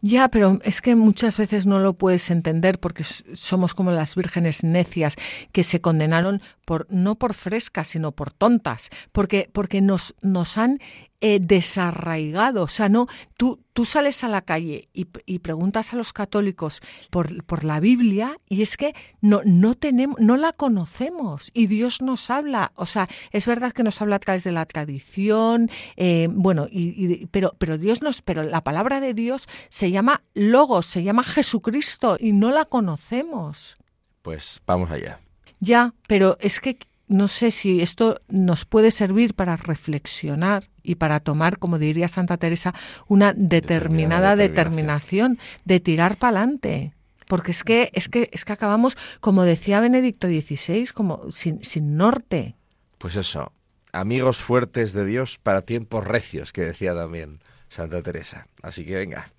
[0.00, 4.62] Ya, pero es que muchas veces no lo puedes entender porque somos como las vírgenes
[4.62, 5.16] necias
[5.50, 10.78] que se condenaron por no por frescas, sino por tontas, porque porque nos nos han
[11.20, 12.64] eh, desarraigado.
[12.64, 15.04] O sea, no, tú, tú sales a la calle y,
[15.38, 20.36] preguntas a los católicos por, por, la Biblia y es que no, no, tenemos, no
[20.36, 22.72] la conocemos y Dios nos habla.
[22.74, 27.26] O sea, es verdad que nos habla a través de la tradición, eh, bueno, y,
[27.26, 32.16] pero, pero Dios nos, pero la palabra de Dios se llama Logos, se llama Jesucristo
[32.20, 33.76] y no la conocemos.
[34.22, 35.20] Pues vamos allá.
[35.60, 41.20] Ya, pero es que no sé si esto nos puede servir para reflexionar y para
[41.20, 42.74] tomar, como diría Santa Teresa,
[43.08, 46.92] una determinada, determinación de tirar para adelante.
[47.26, 51.96] Porque es que, es que, es que acabamos, como decía Benedicto XVI, como sin, sin
[51.96, 52.56] norte.
[52.98, 53.52] Pues eso,
[53.92, 58.46] amigos fuertes de Dios para tiempos recios, que decía también Santa Teresa.
[58.62, 59.32] Así que venga,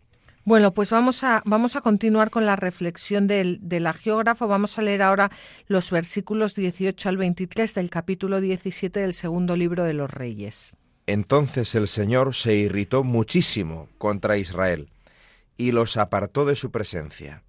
[0.46, 4.48] bueno, pues vamos a, vamos a continuar con la reflexión del, la geógrafo.
[4.48, 5.32] Vamos a leer ahora
[5.68, 10.74] los versículos 18 al 23 del capítulo 17 del segundo libro de los Reyes.
[11.08, 14.92] Entonces el Señor se irritó muchísimo contra Israel
[15.58, 17.44] y los apartó de su presencia.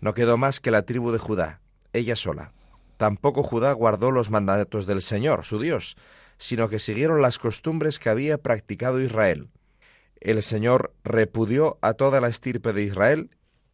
[0.00, 1.60] No quedó más que la tribu de Judá,
[1.94, 2.52] ella sola.
[2.98, 5.96] Tampoco Judá guardó los mandatos del Señor, su Dios,
[6.36, 9.48] sino que siguieron las costumbres que había practicado Israel
[10.24, 13.30] el Señor repudió a toda la estirpe de Israel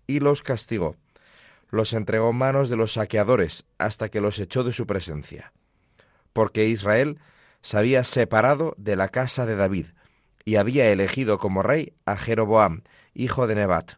[0.07, 0.97] y los castigó.
[1.71, 5.53] Los entregó en manos de los saqueadores hasta que los echó de su presencia.
[6.33, 7.19] Porque Israel
[7.63, 9.87] se había separado de la casa de David
[10.45, 12.83] y había elegido como rey a Jeroboam,
[13.15, 13.93] hijo de Nebat.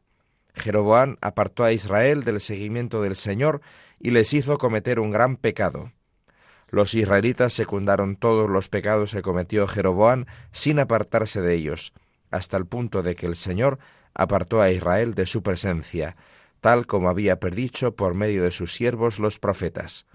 [0.54, 3.62] Jeroboam apartó a Israel del seguimiento del Señor
[3.98, 5.92] y les hizo cometer un gran pecado.
[6.68, 11.92] Los israelitas secundaron todos los pecados que cometió Jeroboam sin apartarse de ellos,
[12.32, 13.78] hasta el punto de que el Señor
[14.14, 16.16] apartó a Israel de su presencia,
[16.60, 20.06] tal como había predicho por medio de sus siervos los profetas.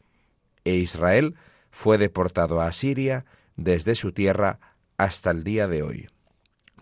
[0.65, 1.35] E Israel
[1.71, 4.59] fue deportado a Asiria desde su tierra
[4.97, 6.09] hasta el día de hoy.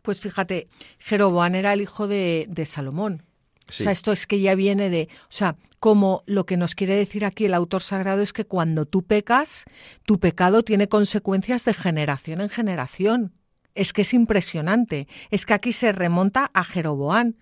[0.01, 0.67] Pues fíjate,
[0.99, 3.23] Jeroboam era el hijo de, Salomón.
[3.67, 6.95] O sea, esto es que ya viene de, o sea, como lo que nos quiere
[6.95, 9.65] decir aquí el autor sagrado es que cuando tú pecas,
[10.05, 13.33] tu pecado tiene consecuencias de generación en generación
[13.75, 15.07] es que es impresionante.
[15.29, 17.35] Es que aquí se remonta a Jeroboán.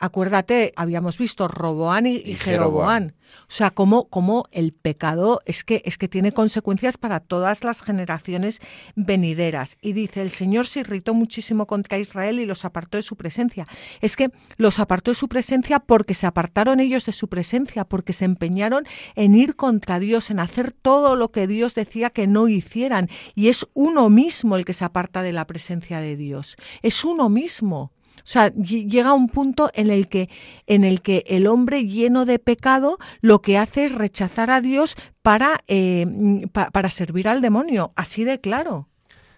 [0.00, 3.16] Acuérdate, habíamos visto Roboán y, Jeroboán.
[3.42, 7.82] O sea, como, como el pecado es que, es que tiene consecuencias para todas las
[7.82, 8.60] generaciones
[8.94, 9.76] venideras.
[9.82, 13.64] Y dice, el Señor se irritó muchísimo contra Israel y los apartó de su presencia.
[14.00, 18.12] Es que los apartó de su presencia porque se apartaron ellos de su presencia, porque
[18.12, 18.86] se empeñaron
[19.16, 23.08] en ir contra Dios, en hacer todo lo que Dios decía que no hicieran.
[23.34, 26.54] Y es uno mismo el que se aparta de la presencia de Dios.
[26.82, 27.90] Es uno mismo.
[28.18, 30.28] O sea, llega un punto en el que
[30.66, 34.96] en el que el hombre lleno de pecado lo que hace es rechazar a Dios
[35.22, 36.06] para, eh,
[36.52, 38.88] para servir al demonio, así de claro.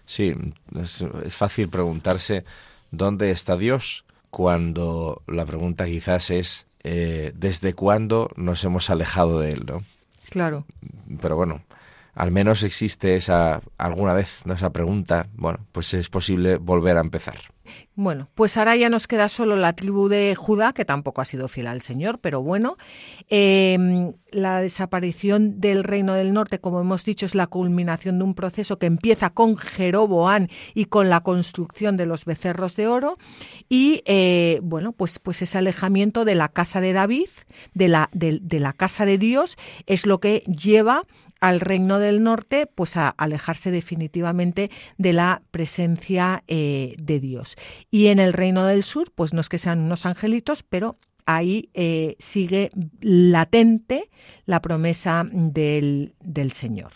[0.06, 0.34] Sí,
[0.80, 1.06] es,
[1.36, 2.44] fácil preguntarse
[2.90, 9.52] dónde está Dios cuando la pregunta quizás es eh, desde cuándo nos hemos alejado de
[9.52, 9.84] él, ¿no?
[10.28, 10.66] Claro.
[11.20, 11.62] Pero bueno,
[12.20, 17.38] al menos existe esa alguna vez esa pregunta, bueno, pues es posible volver a empezar.
[17.94, 21.48] Bueno, pues ahora ya nos queda solo la tribu de Judá, que tampoco ha sido
[21.48, 22.76] fiel al Señor, pero bueno,
[23.28, 28.34] em, la desaparición del reino del norte, como hemos dicho, es la culminación de un
[28.34, 33.16] proceso que empieza con Jeroboán y con la construcción de los becerros de oro.
[33.70, 37.30] Y eh, bueno, pues, pues ese alejamiento de la casa de David,
[37.72, 39.56] de la, de la casa de Dios,
[39.86, 41.04] es lo que lleva
[41.40, 47.56] al reino del norte, pues a alejarse definitivamente de la presencia eh, de Dios.
[47.90, 51.70] Y en el reino del sur, pues no es que sean unos angelitos, pero ahí
[51.74, 52.70] eh, sigue
[53.00, 54.10] latente
[54.46, 56.12] la promesa del,
[56.52, 56.92] Señor.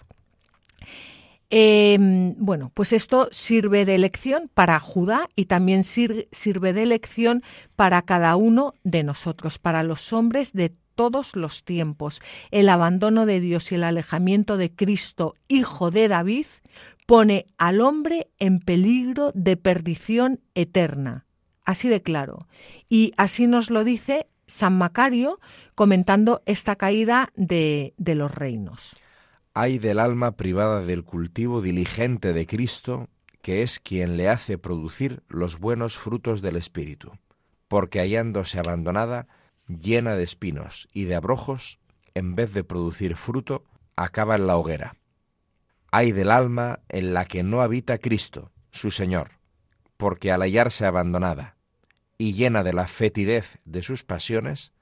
[1.50, 7.42] Em, bueno, pues esto sirve de lección para Judá y también sirve de lección
[7.76, 12.20] para cada uno de nosotros, para los hombres de todos los tiempos.
[12.50, 16.46] El abandono de Dios y el alejamiento de Cristo, Hijo de David,
[17.06, 21.26] pone al hombre en peligro de perdición eterna.
[21.64, 22.46] Así de claro.
[22.88, 25.40] Y así nos lo dice San Macario
[25.74, 28.96] comentando esta caída de, de los reinos.
[29.54, 33.08] Hay del alma privada del cultivo diligente de Cristo,
[33.40, 37.12] que es quien le hace producir los buenos frutos del Espíritu,
[37.68, 39.28] porque hallándose abandonada,
[39.68, 41.78] llena de espinos y de abrojos,
[42.14, 43.64] en vez de producir fruto,
[43.96, 44.96] acaba en la hoguera.
[45.90, 49.32] Hay del alma en la que no habita Cristo, su Señor,
[49.96, 51.56] porque al hallarse abandonada
[52.18, 54.72] y llena de la fetidez de sus pasiones,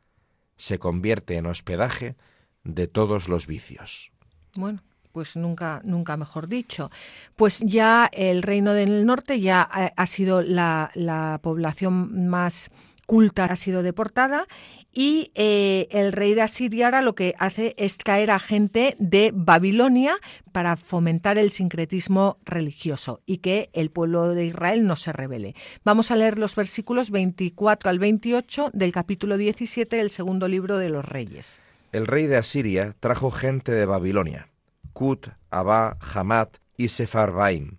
[0.57, 2.17] se convierte en hospedaje
[2.65, 4.13] de todos los vicios.
[4.55, 6.91] Bueno, pues nunca, nunca mejor dicho.
[7.37, 12.71] Pues ya el reino del norte ya ha, sido la población más
[13.13, 14.47] culta ha sido deportada
[14.91, 19.33] y eh, el rey de Asiria ahora lo que hace es caer a gente de
[19.35, 20.17] Babilonia
[20.51, 25.55] para fomentar el sincretismo religioso y que el pueblo de Israel no se rebele.
[25.85, 30.89] Vamos a leer los versículos 24 al 28 del capítulo 17 del segundo libro de
[30.89, 31.59] los reyes.
[31.93, 34.49] El rey de Asiria trajo gente de Babilonia,
[34.95, 37.77] Kut, Abba, Hamat y Sepharvaim,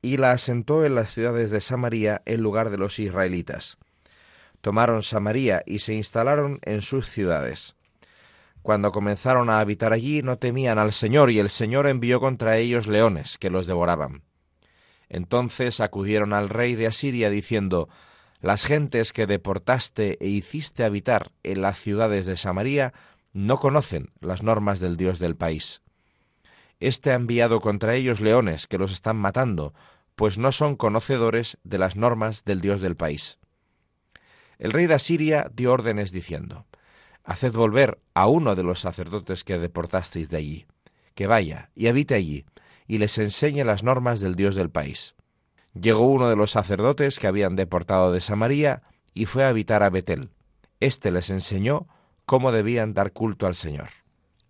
[0.00, 3.76] y la asentó en las ciudades de Samaria en lugar de los israelitas
[4.60, 7.76] tomaron Samaria y se instalaron en sus ciudades.
[8.62, 12.86] Cuando comenzaron a habitar allí no temían al Señor y el Señor envió contra ellos
[12.86, 14.22] leones que los devoraban.
[15.08, 17.88] Entonces acudieron al rey de Asiria diciendo,
[18.40, 22.92] Las gentes que deportaste e hiciste habitar en las ciudades de Samaria
[23.32, 25.82] no conocen las normas del Dios del país.
[26.78, 29.74] Este ha enviado contra ellos leones que los están matando,
[30.14, 33.39] pues no son conocedores de las normas del Dios del país.
[34.60, 36.66] El rey de Asiria dio órdenes diciendo,
[37.24, 40.66] Haced volver a uno de los sacerdotes que deportasteis de allí,
[41.14, 42.44] que vaya y habite allí,
[42.86, 45.14] y les enseñe las normas del Dios del país.
[45.72, 48.82] Llegó uno de los sacerdotes que habían deportado de Samaria
[49.14, 50.30] y fue a habitar a Betel.
[50.78, 51.88] Este les enseñó
[52.26, 53.88] cómo debían dar culto al Señor.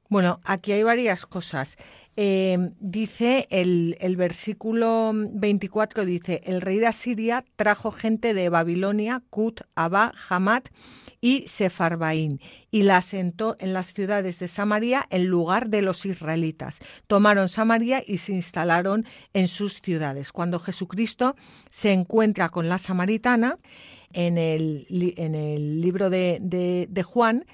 [0.09, 1.77] Bueno, aquí hay varias cosas.
[2.17, 9.23] Eh, dice el, el, versículo 24, dice, el rey de Asiria trajo gente de Babilonia,
[9.31, 10.69] Kut, Abba, Hamat
[11.21, 12.41] y Sefarbaín,
[12.71, 16.81] y la asentó en las ciudades de Samaria en lugar de los israelitas.
[17.07, 20.33] Tomaron Samaria y se instalaron en sus ciudades.
[20.33, 21.37] Cuando Jesucristo
[21.71, 23.59] se encuentra con la samaritana,
[24.13, 24.87] en el,
[25.17, 27.47] en el libro de, de, de Juan,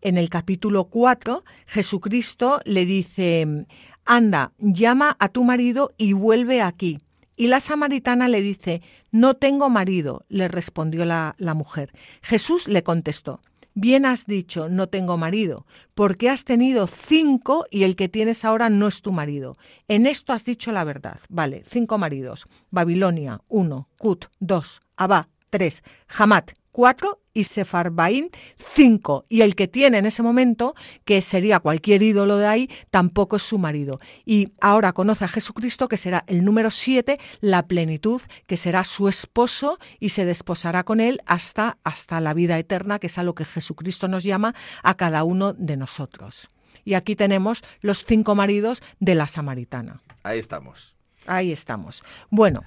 [0.00, 3.66] en el capítulo 4, Jesucristo le dice,
[4.04, 7.00] anda, llama a tu marido y vuelve aquí.
[7.36, 11.92] Y la samaritana le dice, no tengo marido, le respondió la, la, mujer.
[12.22, 13.40] Jesús le contestó,
[13.74, 18.70] bien has dicho, no tengo marido, porque has tenido cinco y el que tienes ahora
[18.70, 19.54] no es tu marido.
[19.88, 21.18] En esto has dicho la verdad.
[21.28, 22.46] Vale, cinco maridos.
[22.70, 29.26] Babilonia, uno, Kut, dos, Abba, tres, Hamat, cuatro y Sefarbaín cinco.
[29.28, 33.44] Y el que tiene en ese momento, que sería cualquier ídolo de ahí, tampoco es
[33.44, 34.00] su marido.
[34.24, 39.06] Y ahora conoce a Jesucristo, que será el número siete, la plenitud, que será su
[39.06, 43.36] esposo y se desposará con él hasta, hasta la vida eterna, que es a lo
[43.36, 46.48] que Jesucristo nos llama a cada uno de nosotros.
[46.84, 50.02] Y aquí tenemos los cinco maridos de la samaritana.
[50.24, 50.96] Ahí estamos.
[51.24, 52.02] Ahí estamos.
[52.30, 52.64] Bueno,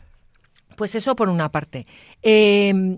[0.78, 1.86] pues eso por una parte.
[2.22, 2.98] Eh,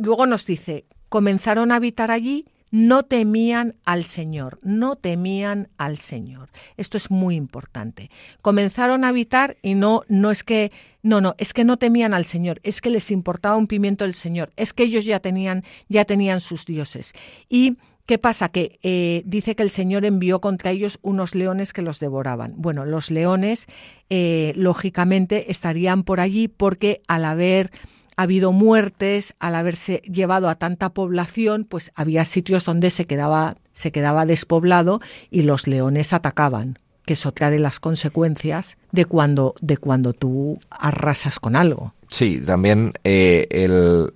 [0.00, 6.50] luego nos dice, comenzaron a habitar allí no temían al Señor, no temían al Señor.
[6.76, 8.10] Esto es muy importante.
[8.42, 10.70] Comenzaron a habitar y no, no es que,
[11.02, 14.14] no, no, es que no temían al Señor, es que les importaba un pimiento el
[14.14, 17.12] Señor, es que ellos ya tenían, ya tenían sus dioses.
[17.48, 17.76] Y
[18.06, 18.48] ¿Qué pasa?
[18.48, 22.54] Que eh, dice que el Señor envió contra ellos unos leones que los devoraban.
[22.56, 23.68] Bueno, los leones,
[24.08, 27.70] eh, lógicamente, estarían por allí porque al haber
[28.16, 33.56] ha habido muertes, al haberse llevado a tanta población, pues había sitios donde se quedaba,
[33.72, 35.00] se quedaba despoblado
[35.30, 40.60] y los leones atacaban, que es otra de las consecuencias de cuando, de cuando tú
[40.70, 41.94] arrasas con algo.
[42.08, 44.12] Sí, también eh, el,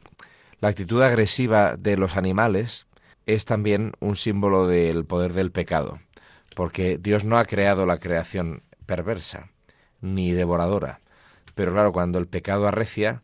[0.61, 2.86] la actitud agresiva de los animales
[3.26, 6.01] es también un símbolo del poder del pecado,
[6.55, 9.51] porque Dios no ha creado la creación perversa
[10.01, 11.01] ni devoradora.
[11.55, 13.22] Pero claro, cuando el pecado arrecia,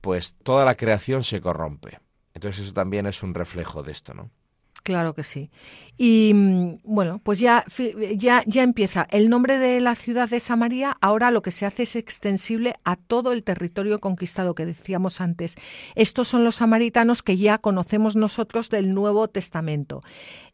[0.00, 2.00] pues toda la creación se corrompe.
[2.34, 4.30] Entonces eso también es un reflejo de esto, ¿no?
[4.82, 5.50] Claro que sí.
[6.00, 7.64] Y mm, bueno, pues ya,
[8.16, 9.06] ya, ya empieza.
[9.10, 12.94] El nombre de la ciudad de Samaria ahora lo que se hace es extensible a
[12.94, 15.56] todo el territorio conquistado que decíamos antes.
[15.96, 20.00] Estos son los samaritanos que ya conocemos nosotros del Nuevo Testamento.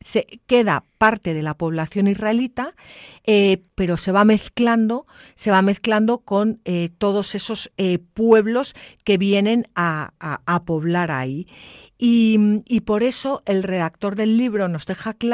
[0.00, 2.70] Se queda parte de la población israelita,
[3.24, 8.74] eh, pero se va mezclando, se va mezclando con eh, todos esos eh, pueblos
[9.04, 11.46] que vienen a, a poblar ahí.
[12.06, 15.33] Y, por eso el redactor del libro nos deja claro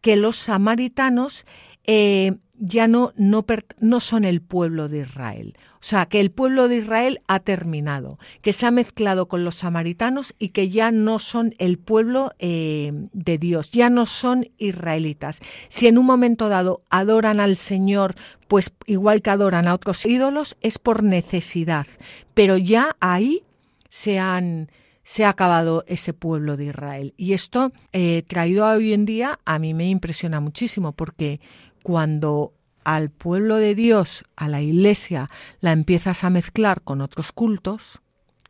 [0.00, 1.44] que los samaritanos
[1.84, 3.44] eh, ya no, no,
[3.80, 5.56] no, son el pueblo de Israel.
[5.74, 9.56] O sea, que el pueblo de Israel ha terminado, que se ha mezclado con los
[9.56, 15.40] samaritanos y que ya no son el pueblo eh, de Dios, ya no son israelitas.
[15.70, 18.14] Si en un momento dado adoran al Señor,
[18.46, 21.86] pues igual que adoran a otros ídolos, es por necesidad.
[22.32, 23.42] Pero ya ahí
[23.88, 24.70] se han,
[25.04, 27.14] se ha acabado ese pueblo de Israel.
[27.16, 31.40] Y esto, eh, traído a hoy en día, a mí me impresiona muchísimo, porque
[31.82, 35.28] cuando al pueblo de Dios, a la iglesia,
[35.60, 38.00] la empiezas a mezclar con otros cultos,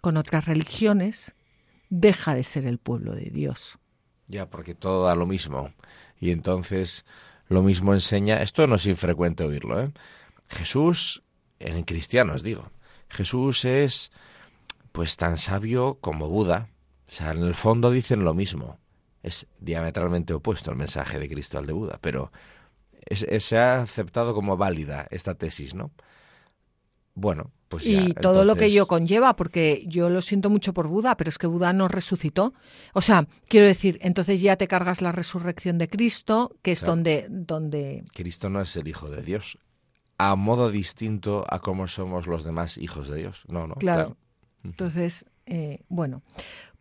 [0.01, 1.35] con otras religiones,
[1.91, 3.79] deja de ser el pueblo de Dios.
[4.29, 5.73] Ya, porque todo da lo mismo.
[6.19, 7.05] Y entonces
[7.49, 9.93] lo mismo enseña, esto no es infrecuente oírlo, ¿eh?
[10.49, 11.23] Jesús,
[11.59, 12.71] en cristianos digo,
[13.09, 14.11] Jesús es
[14.93, 16.69] pues tan sabio como Buda.
[17.09, 18.79] O sea, en el fondo dicen lo mismo.
[19.23, 22.33] Es diametralmente opuesto el mensaje de Cristo al de Buda, pero
[23.11, 25.91] se ha aceptado como válida esta tesis, ¿no?
[27.15, 30.89] Bueno, pues ya, y todo lo que ello conlleva, porque yo lo siento mucho por
[30.89, 32.55] Buda, pero es que Buda no resucitó.
[32.95, 37.27] O sea, quiero decir, entonces ya te cargas la resurrección de Cristo, que es donde,
[37.29, 38.05] donde...
[38.15, 39.59] Cristo no es el Hijo de Dios,
[40.17, 43.45] a modo distinto a cómo somos los demás hijos de Dios.
[43.49, 43.75] No, no.
[43.75, 44.17] claro.
[44.65, 46.23] Entonces, eh, bueno,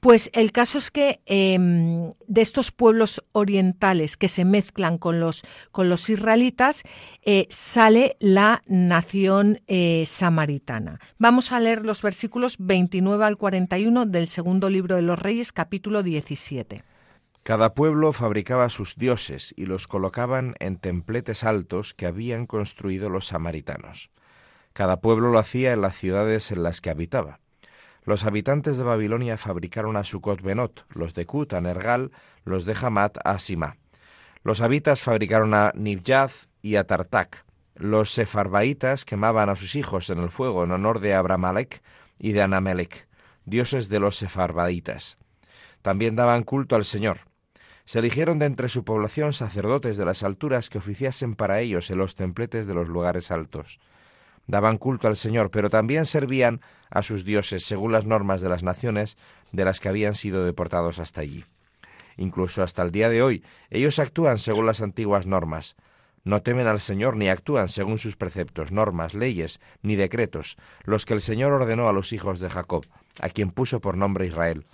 [0.02, 5.44] pues el caso es que em, de estos pueblos orientales que se mezclan con los,
[5.72, 6.82] con los israelitas,
[7.22, 11.00] eh, sale la nación eh, samaritana.
[11.20, 16.02] Vamos a leer los versículos 29 al 41 del segundo libro de los Reyes, capítulo
[16.02, 16.84] 17.
[17.44, 23.28] Cada pueblo fabricaba sus dioses y los colocaban en templetes altos que habían construido los
[23.28, 24.10] samaritanos.
[24.74, 27.41] Cada pueblo lo hacía en las ciudades en las que habitaba.
[28.04, 32.12] Los habitantes de Babilonia fabricaron a Sucot Benot, los de Kut a Nergal,
[32.46, 33.78] los de Hamat a Sima.
[34.44, 37.46] Los habitas fabricaron a Nibjaz y a Tartak.
[37.76, 41.84] Los sefarbaitas quemaban a sus hijos en el fuego en honor de Abramalek
[42.18, 43.08] y de Anamelech,
[43.46, 45.20] dioses de los sefarbaitas.
[45.84, 47.20] También daban culto al Señor.
[47.86, 52.00] Se eligieron de entre su población sacerdotes de las alturas que oficiasen para ellos en
[52.00, 53.80] los templetes de los lugares altos
[54.48, 56.62] daban culto al Señor, pero también servían
[56.92, 59.18] a sus dioses según las normas de las naciones
[59.52, 61.46] de las que habían sido deportados hasta allí.
[62.18, 65.76] Incluso hasta el día de hoy, ellos actúan según las antiguas normas.
[66.24, 71.16] No temen al Señor ni actúan según sus preceptos, normas, leyes, ni decretos, los que
[71.16, 72.86] el Señor ordenó a los hijos de Jacob,
[73.20, 74.66] a quien puso por nombre Israel.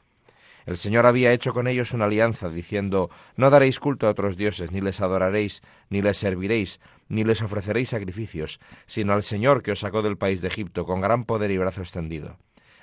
[0.68, 4.74] El Señor había hecho con ellos una alianza, diciendo, No daréis culto a otros dioses,
[4.74, 9.80] ni les adoraréis, ni les serviréis, ni les ofreceréis sacrificios, sino al Señor que os
[9.80, 12.38] sacó del país de Egipto con gran poder y brazo extendido.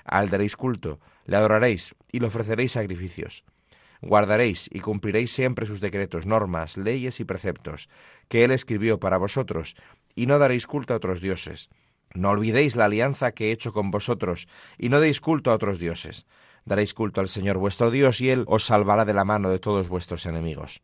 [0.06, 3.44] A él daréis culto, le adoraréis, y le ofreceréis sacrificios.
[4.00, 7.90] Guardaréis y cumpliréis siempre sus decretos, normas, leyes y preceptos,
[8.28, 9.76] que él escribió para vosotros,
[10.14, 11.68] y no daréis culto a otros dioses.
[12.14, 15.78] No olvidéis la alianza que he hecho con vosotros, y no deis culto a otros
[15.78, 16.24] dioses
[16.64, 19.88] daréis culto al Señor vuestro Dios y Él os salvará de la mano de todos
[19.88, 20.82] vuestros enemigos.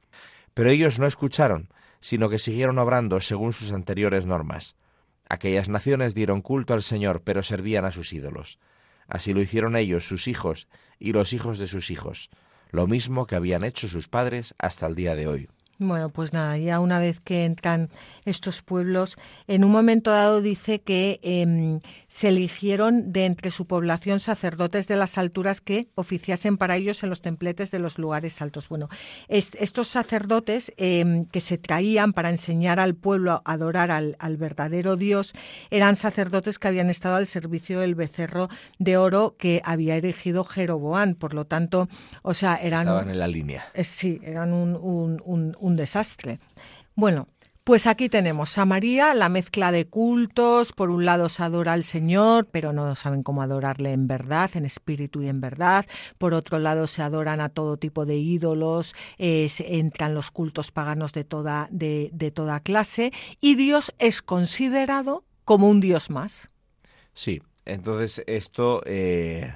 [0.55, 1.69] Pero ellos no escucharon,
[2.01, 4.77] sino que siguieron obrando según sus anteriores normas.
[5.29, 8.59] Aquellas naciones dieron culto al Señor, pero servían a sus ídolos.
[9.07, 10.69] Así lo hicieron ellos, sus hijos
[10.99, 12.31] y los hijos de sus hijos,
[12.71, 15.49] lo mismo que habían hecho sus padres hasta el día de hoy.
[15.83, 17.89] Bueno, pues nada, ya una vez que entran
[18.27, 19.17] estos pueblos,
[19.49, 24.97] en un momento dado dice que em, se eligieron de entre su población sacerdotes de
[24.97, 28.69] las alturas que oficiasen para ellos en los templetes de los lugares altos.
[28.69, 28.91] Bueno,
[29.29, 35.33] estos sacerdotes em, que se traían para enseñar al pueblo a adorar al, verdadero Dios
[35.71, 41.15] eran sacerdotes que habían estado al servicio del becerro de oro que había erigido Jeroboán.
[41.15, 41.89] Por lo tanto,
[42.21, 42.81] o sea, eran...
[42.81, 43.65] Estaban en la línea.
[43.73, 46.39] Eh, sí, eran un, un un desastre.
[46.95, 47.29] Bueno,
[47.71, 50.73] pues aquí tenemos a María, la mezcla de cultos.
[50.73, 54.65] Por un lado se adora al Señor, pero no saben cómo adorarle en verdad, en
[54.65, 55.87] espíritu y en verdad.
[56.19, 61.23] Por otro lado se adoran a todo tipo de ídolos, entran los cultos paganos de
[61.23, 66.49] toda, de, toda clase y Dios es considerado como un Dios más.
[67.13, 69.55] Sí, entonces esto eh,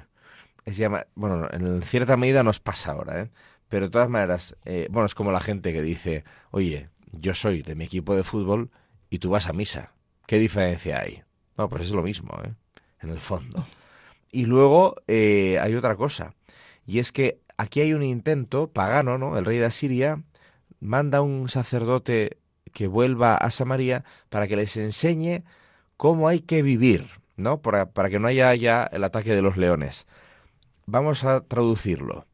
[0.63, 3.29] es llama, bueno, en cierta medida nos pasa ahora, ¿eh?
[3.75, 7.61] Pero de todas maneras, eh, bueno, es como la gente que dice, oye, yo soy
[7.61, 8.71] de mi equipo de fútbol
[9.09, 9.91] y tú vas a misa.
[10.27, 11.23] ¿Qué diferencia hay?
[11.57, 12.53] No, pues es lo mismo, ¿eh?
[13.01, 13.67] En el fondo.
[14.31, 16.35] Y luego eh, hay otra cosa,
[16.85, 19.37] y es que aquí hay un intento pagano, ¿no?
[19.37, 20.23] El rey de Asiria
[20.79, 22.37] manda a un sacerdote
[22.71, 25.43] que vuelva a Samaria para que les enseñe
[25.97, 27.61] cómo hay que vivir, ¿no?
[27.61, 30.07] Para, para que no haya ya el ataque de los leones.
[30.85, 32.25] Vamos a traducirlo.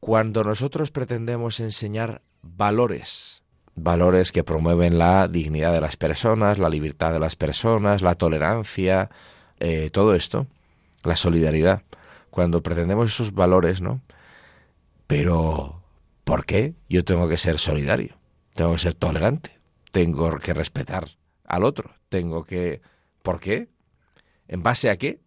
[0.00, 3.42] Cuando nosotros pretendemos enseñar valores,
[3.74, 9.10] valores que promueven la dignidad de las personas, la libertad de las personas, la tolerancia,
[9.58, 10.46] eh, todo esto,
[11.02, 11.82] la solidaridad,
[12.30, 14.00] cuando pretendemos esos valores, ¿no?
[15.06, 15.82] Pero,
[16.24, 18.16] ¿por qué yo tengo que ser solidario?
[18.54, 19.58] Tengo que ser tolerante,
[19.92, 21.08] tengo que respetar
[21.44, 22.80] al otro, tengo que...
[23.22, 23.68] ¿Por qué?
[24.48, 25.20] ¿En base a qué?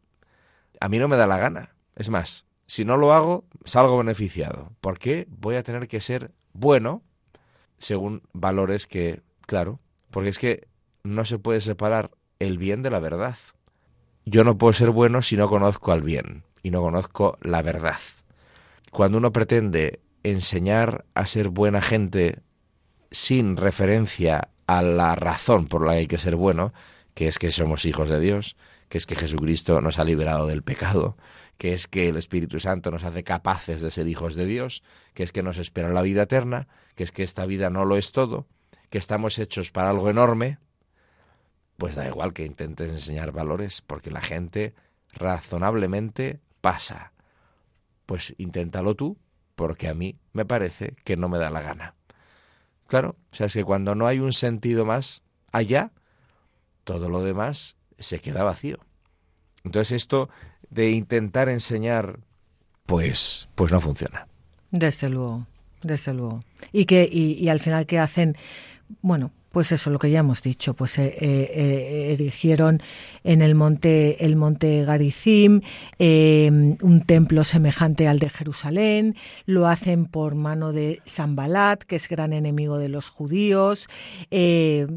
[0.80, 1.76] A mí no me da la gana.
[1.96, 4.72] Es más, si no lo hago, salgo beneficiado.
[4.82, 7.04] ¿Por qué voy a tener que ser bueno
[7.78, 10.68] según valores que, claro, porque es que
[11.04, 13.36] no se puede separar el bien de la verdad.
[14.26, 17.98] Yo no puedo ser bueno si no conozco al bien y no conozco la verdad.
[18.92, 22.40] Cuando uno pretende enseñar a ser buena gente
[23.12, 26.74] sin referencia a la razón por la que hay que ser bueno,
[27.14, 28.56] que es que somos hijos de Dios,
[28.88, 31.18] que es que Jesucristo nos ha liberado del pecado,
[31.58, 34.84] que es que el Espíritu Santo nos hace capaces de ser hijos de Dios,
[35.14, 37.98] que es que nos espera la vida eterna, que es que esta vida no lo
[37.98, 38.48] es todo,
[38.90, 40.60] que estamos hechos para algo enorme,
[41.78, 44.74] pues da igual que intentes enseñar valores, porque la gente
[45.14, 47.14] razonablemente pasa.
[48.06, 49.18] Pues inténtalo tú,
[49.56, 51.96] porque a mí me parece que no me da la gana.
[52.88, 55.92] Claro, o sea, es que cuando no hay un sentido más allá,
[56.84, 58.80] todo lo demás se queda vacío.
[59.64, 60.30] Entonces esto
[60.74, 62.20] de intentar enseñar,
[62.86, 64.28] pues, pues no funciona.
[64.72, 65.46] Desde luego,
[65.82, 66.40] desde luego.
[66.72, 68.36] Y que y, al final que hacen,
[69.02, 72.82] bueno, pues eso, lo que ya hemos dicho, pues eh, eh, erigieron
[73.24, 75.62] en el monte, el monte Garizim,
[76.00, 79.16] em, un templo semejante al de Jerusalén,
[79.46, 83.88] lo hacen por mano de Sambalat, que es gran enemigo de los judíos,
[84.32, 84.88] eh,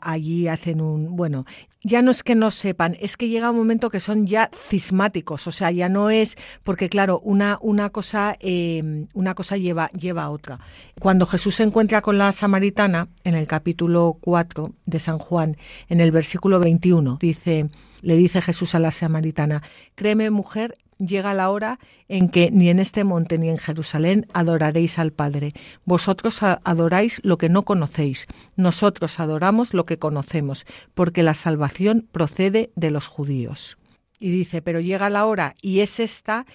[0.00, 1.44] allí hacen un, bueno,
[1.82, 5.46] ya no es que no sepan, es que llega un momento que son ya cismáticos,
[5.46, 10.24] o sea, ya no es, porque claro, una, una cosa, eh, una cosa lleva, lleva
[10.24, 10.58] a otra.
[11.00, 15.56] Cuando Jesús se encuentra con la samaritana, en el capítulo 4 de San Juan,
[15.88, 17.70] en el versículo 21, dice,
[18.02, 19.62] le dice Jesús a la samaritana,
[19.94, 21.78] créeme mujer, llega la hora
[22.08, 25.52] en que ni en este monte ni en Jerusalén adoraréis al Padre.
[25.84, 28.26] Vosotros adoráis lo que no conocéis,
[28.56, 33.78] nosotros adoramos lo que conocemos, porque la salvación procede de los judíos.
[34.18, 36.46] Y dice, pero llega la hora, y es esta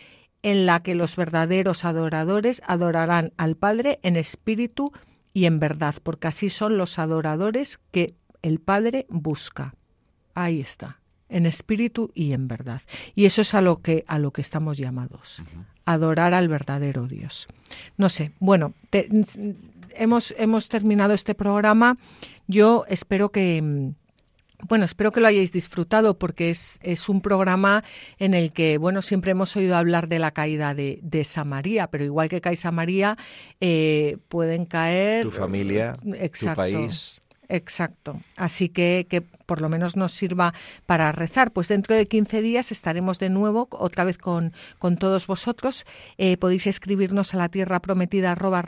[0.41, 4.91] en la que los verdaderos adoradores adorarán al Padre en espíritu
[5.33, 9.73] y en verdad, porque así son los adoradores que el Padre busca.
[10.35, 11.02] Ahí está
[11.33, 12.81] en espíritu y en verdad.
[13.15, 15.41] Y eso es a lo que, a lo que estamos llamados,
[15.83, 17.47] adorar al verdadero Dios.
[17.97, 18.73] No sé, bueno,
[19.95, 21.97] hemos, hemos terminado este programa.
[22.47, 23.91] Yo espero que...
[24.69, 27.83] Bueno, espero que lo hayáis disfrutado porque es, es, un programa
[28.17, 32.05] en el que, bueno, siempre hemos oído hablar de la caída de, de Samaría, pero
[32.05, 33.17] igual que cae Samaría,
[33.59, 35.23] eh, pueden caer...
[35.23, 37.21] Tu familia, tu país.
[37.49, 38.21] Exacto.
[38.37, 39.21] Así que, que
[39.53, 40.55] por lo menos nos sirva
[40.87, 41.51] para rezar.
[41.51, 45.85] Pues dentro de 15 días estaremos de nuevo, otra vez con, con todos vosotros.
[46.17, 48.63] Eh, podéis escribirnos a la tierra prometida arroba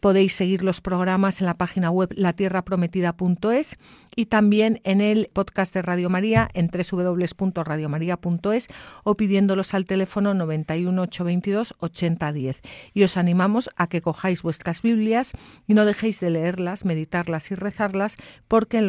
[0.00, 3.76] Podéis seguir los programas en la página web latierraprometida.es
[4.16, 8.66] y también en el podcast de Radio María en www.radiomaria.es
[9.04, 12.60] o pidiéndolos al teléfono 91 822 8010.
[12.94, 15.30] Y os animamos a que cojáis vuestras Biblias
[15.68, 18.16] y no dejéis de leerlas, meditarlas y rezarlas,
[18.48, 18.88] porque en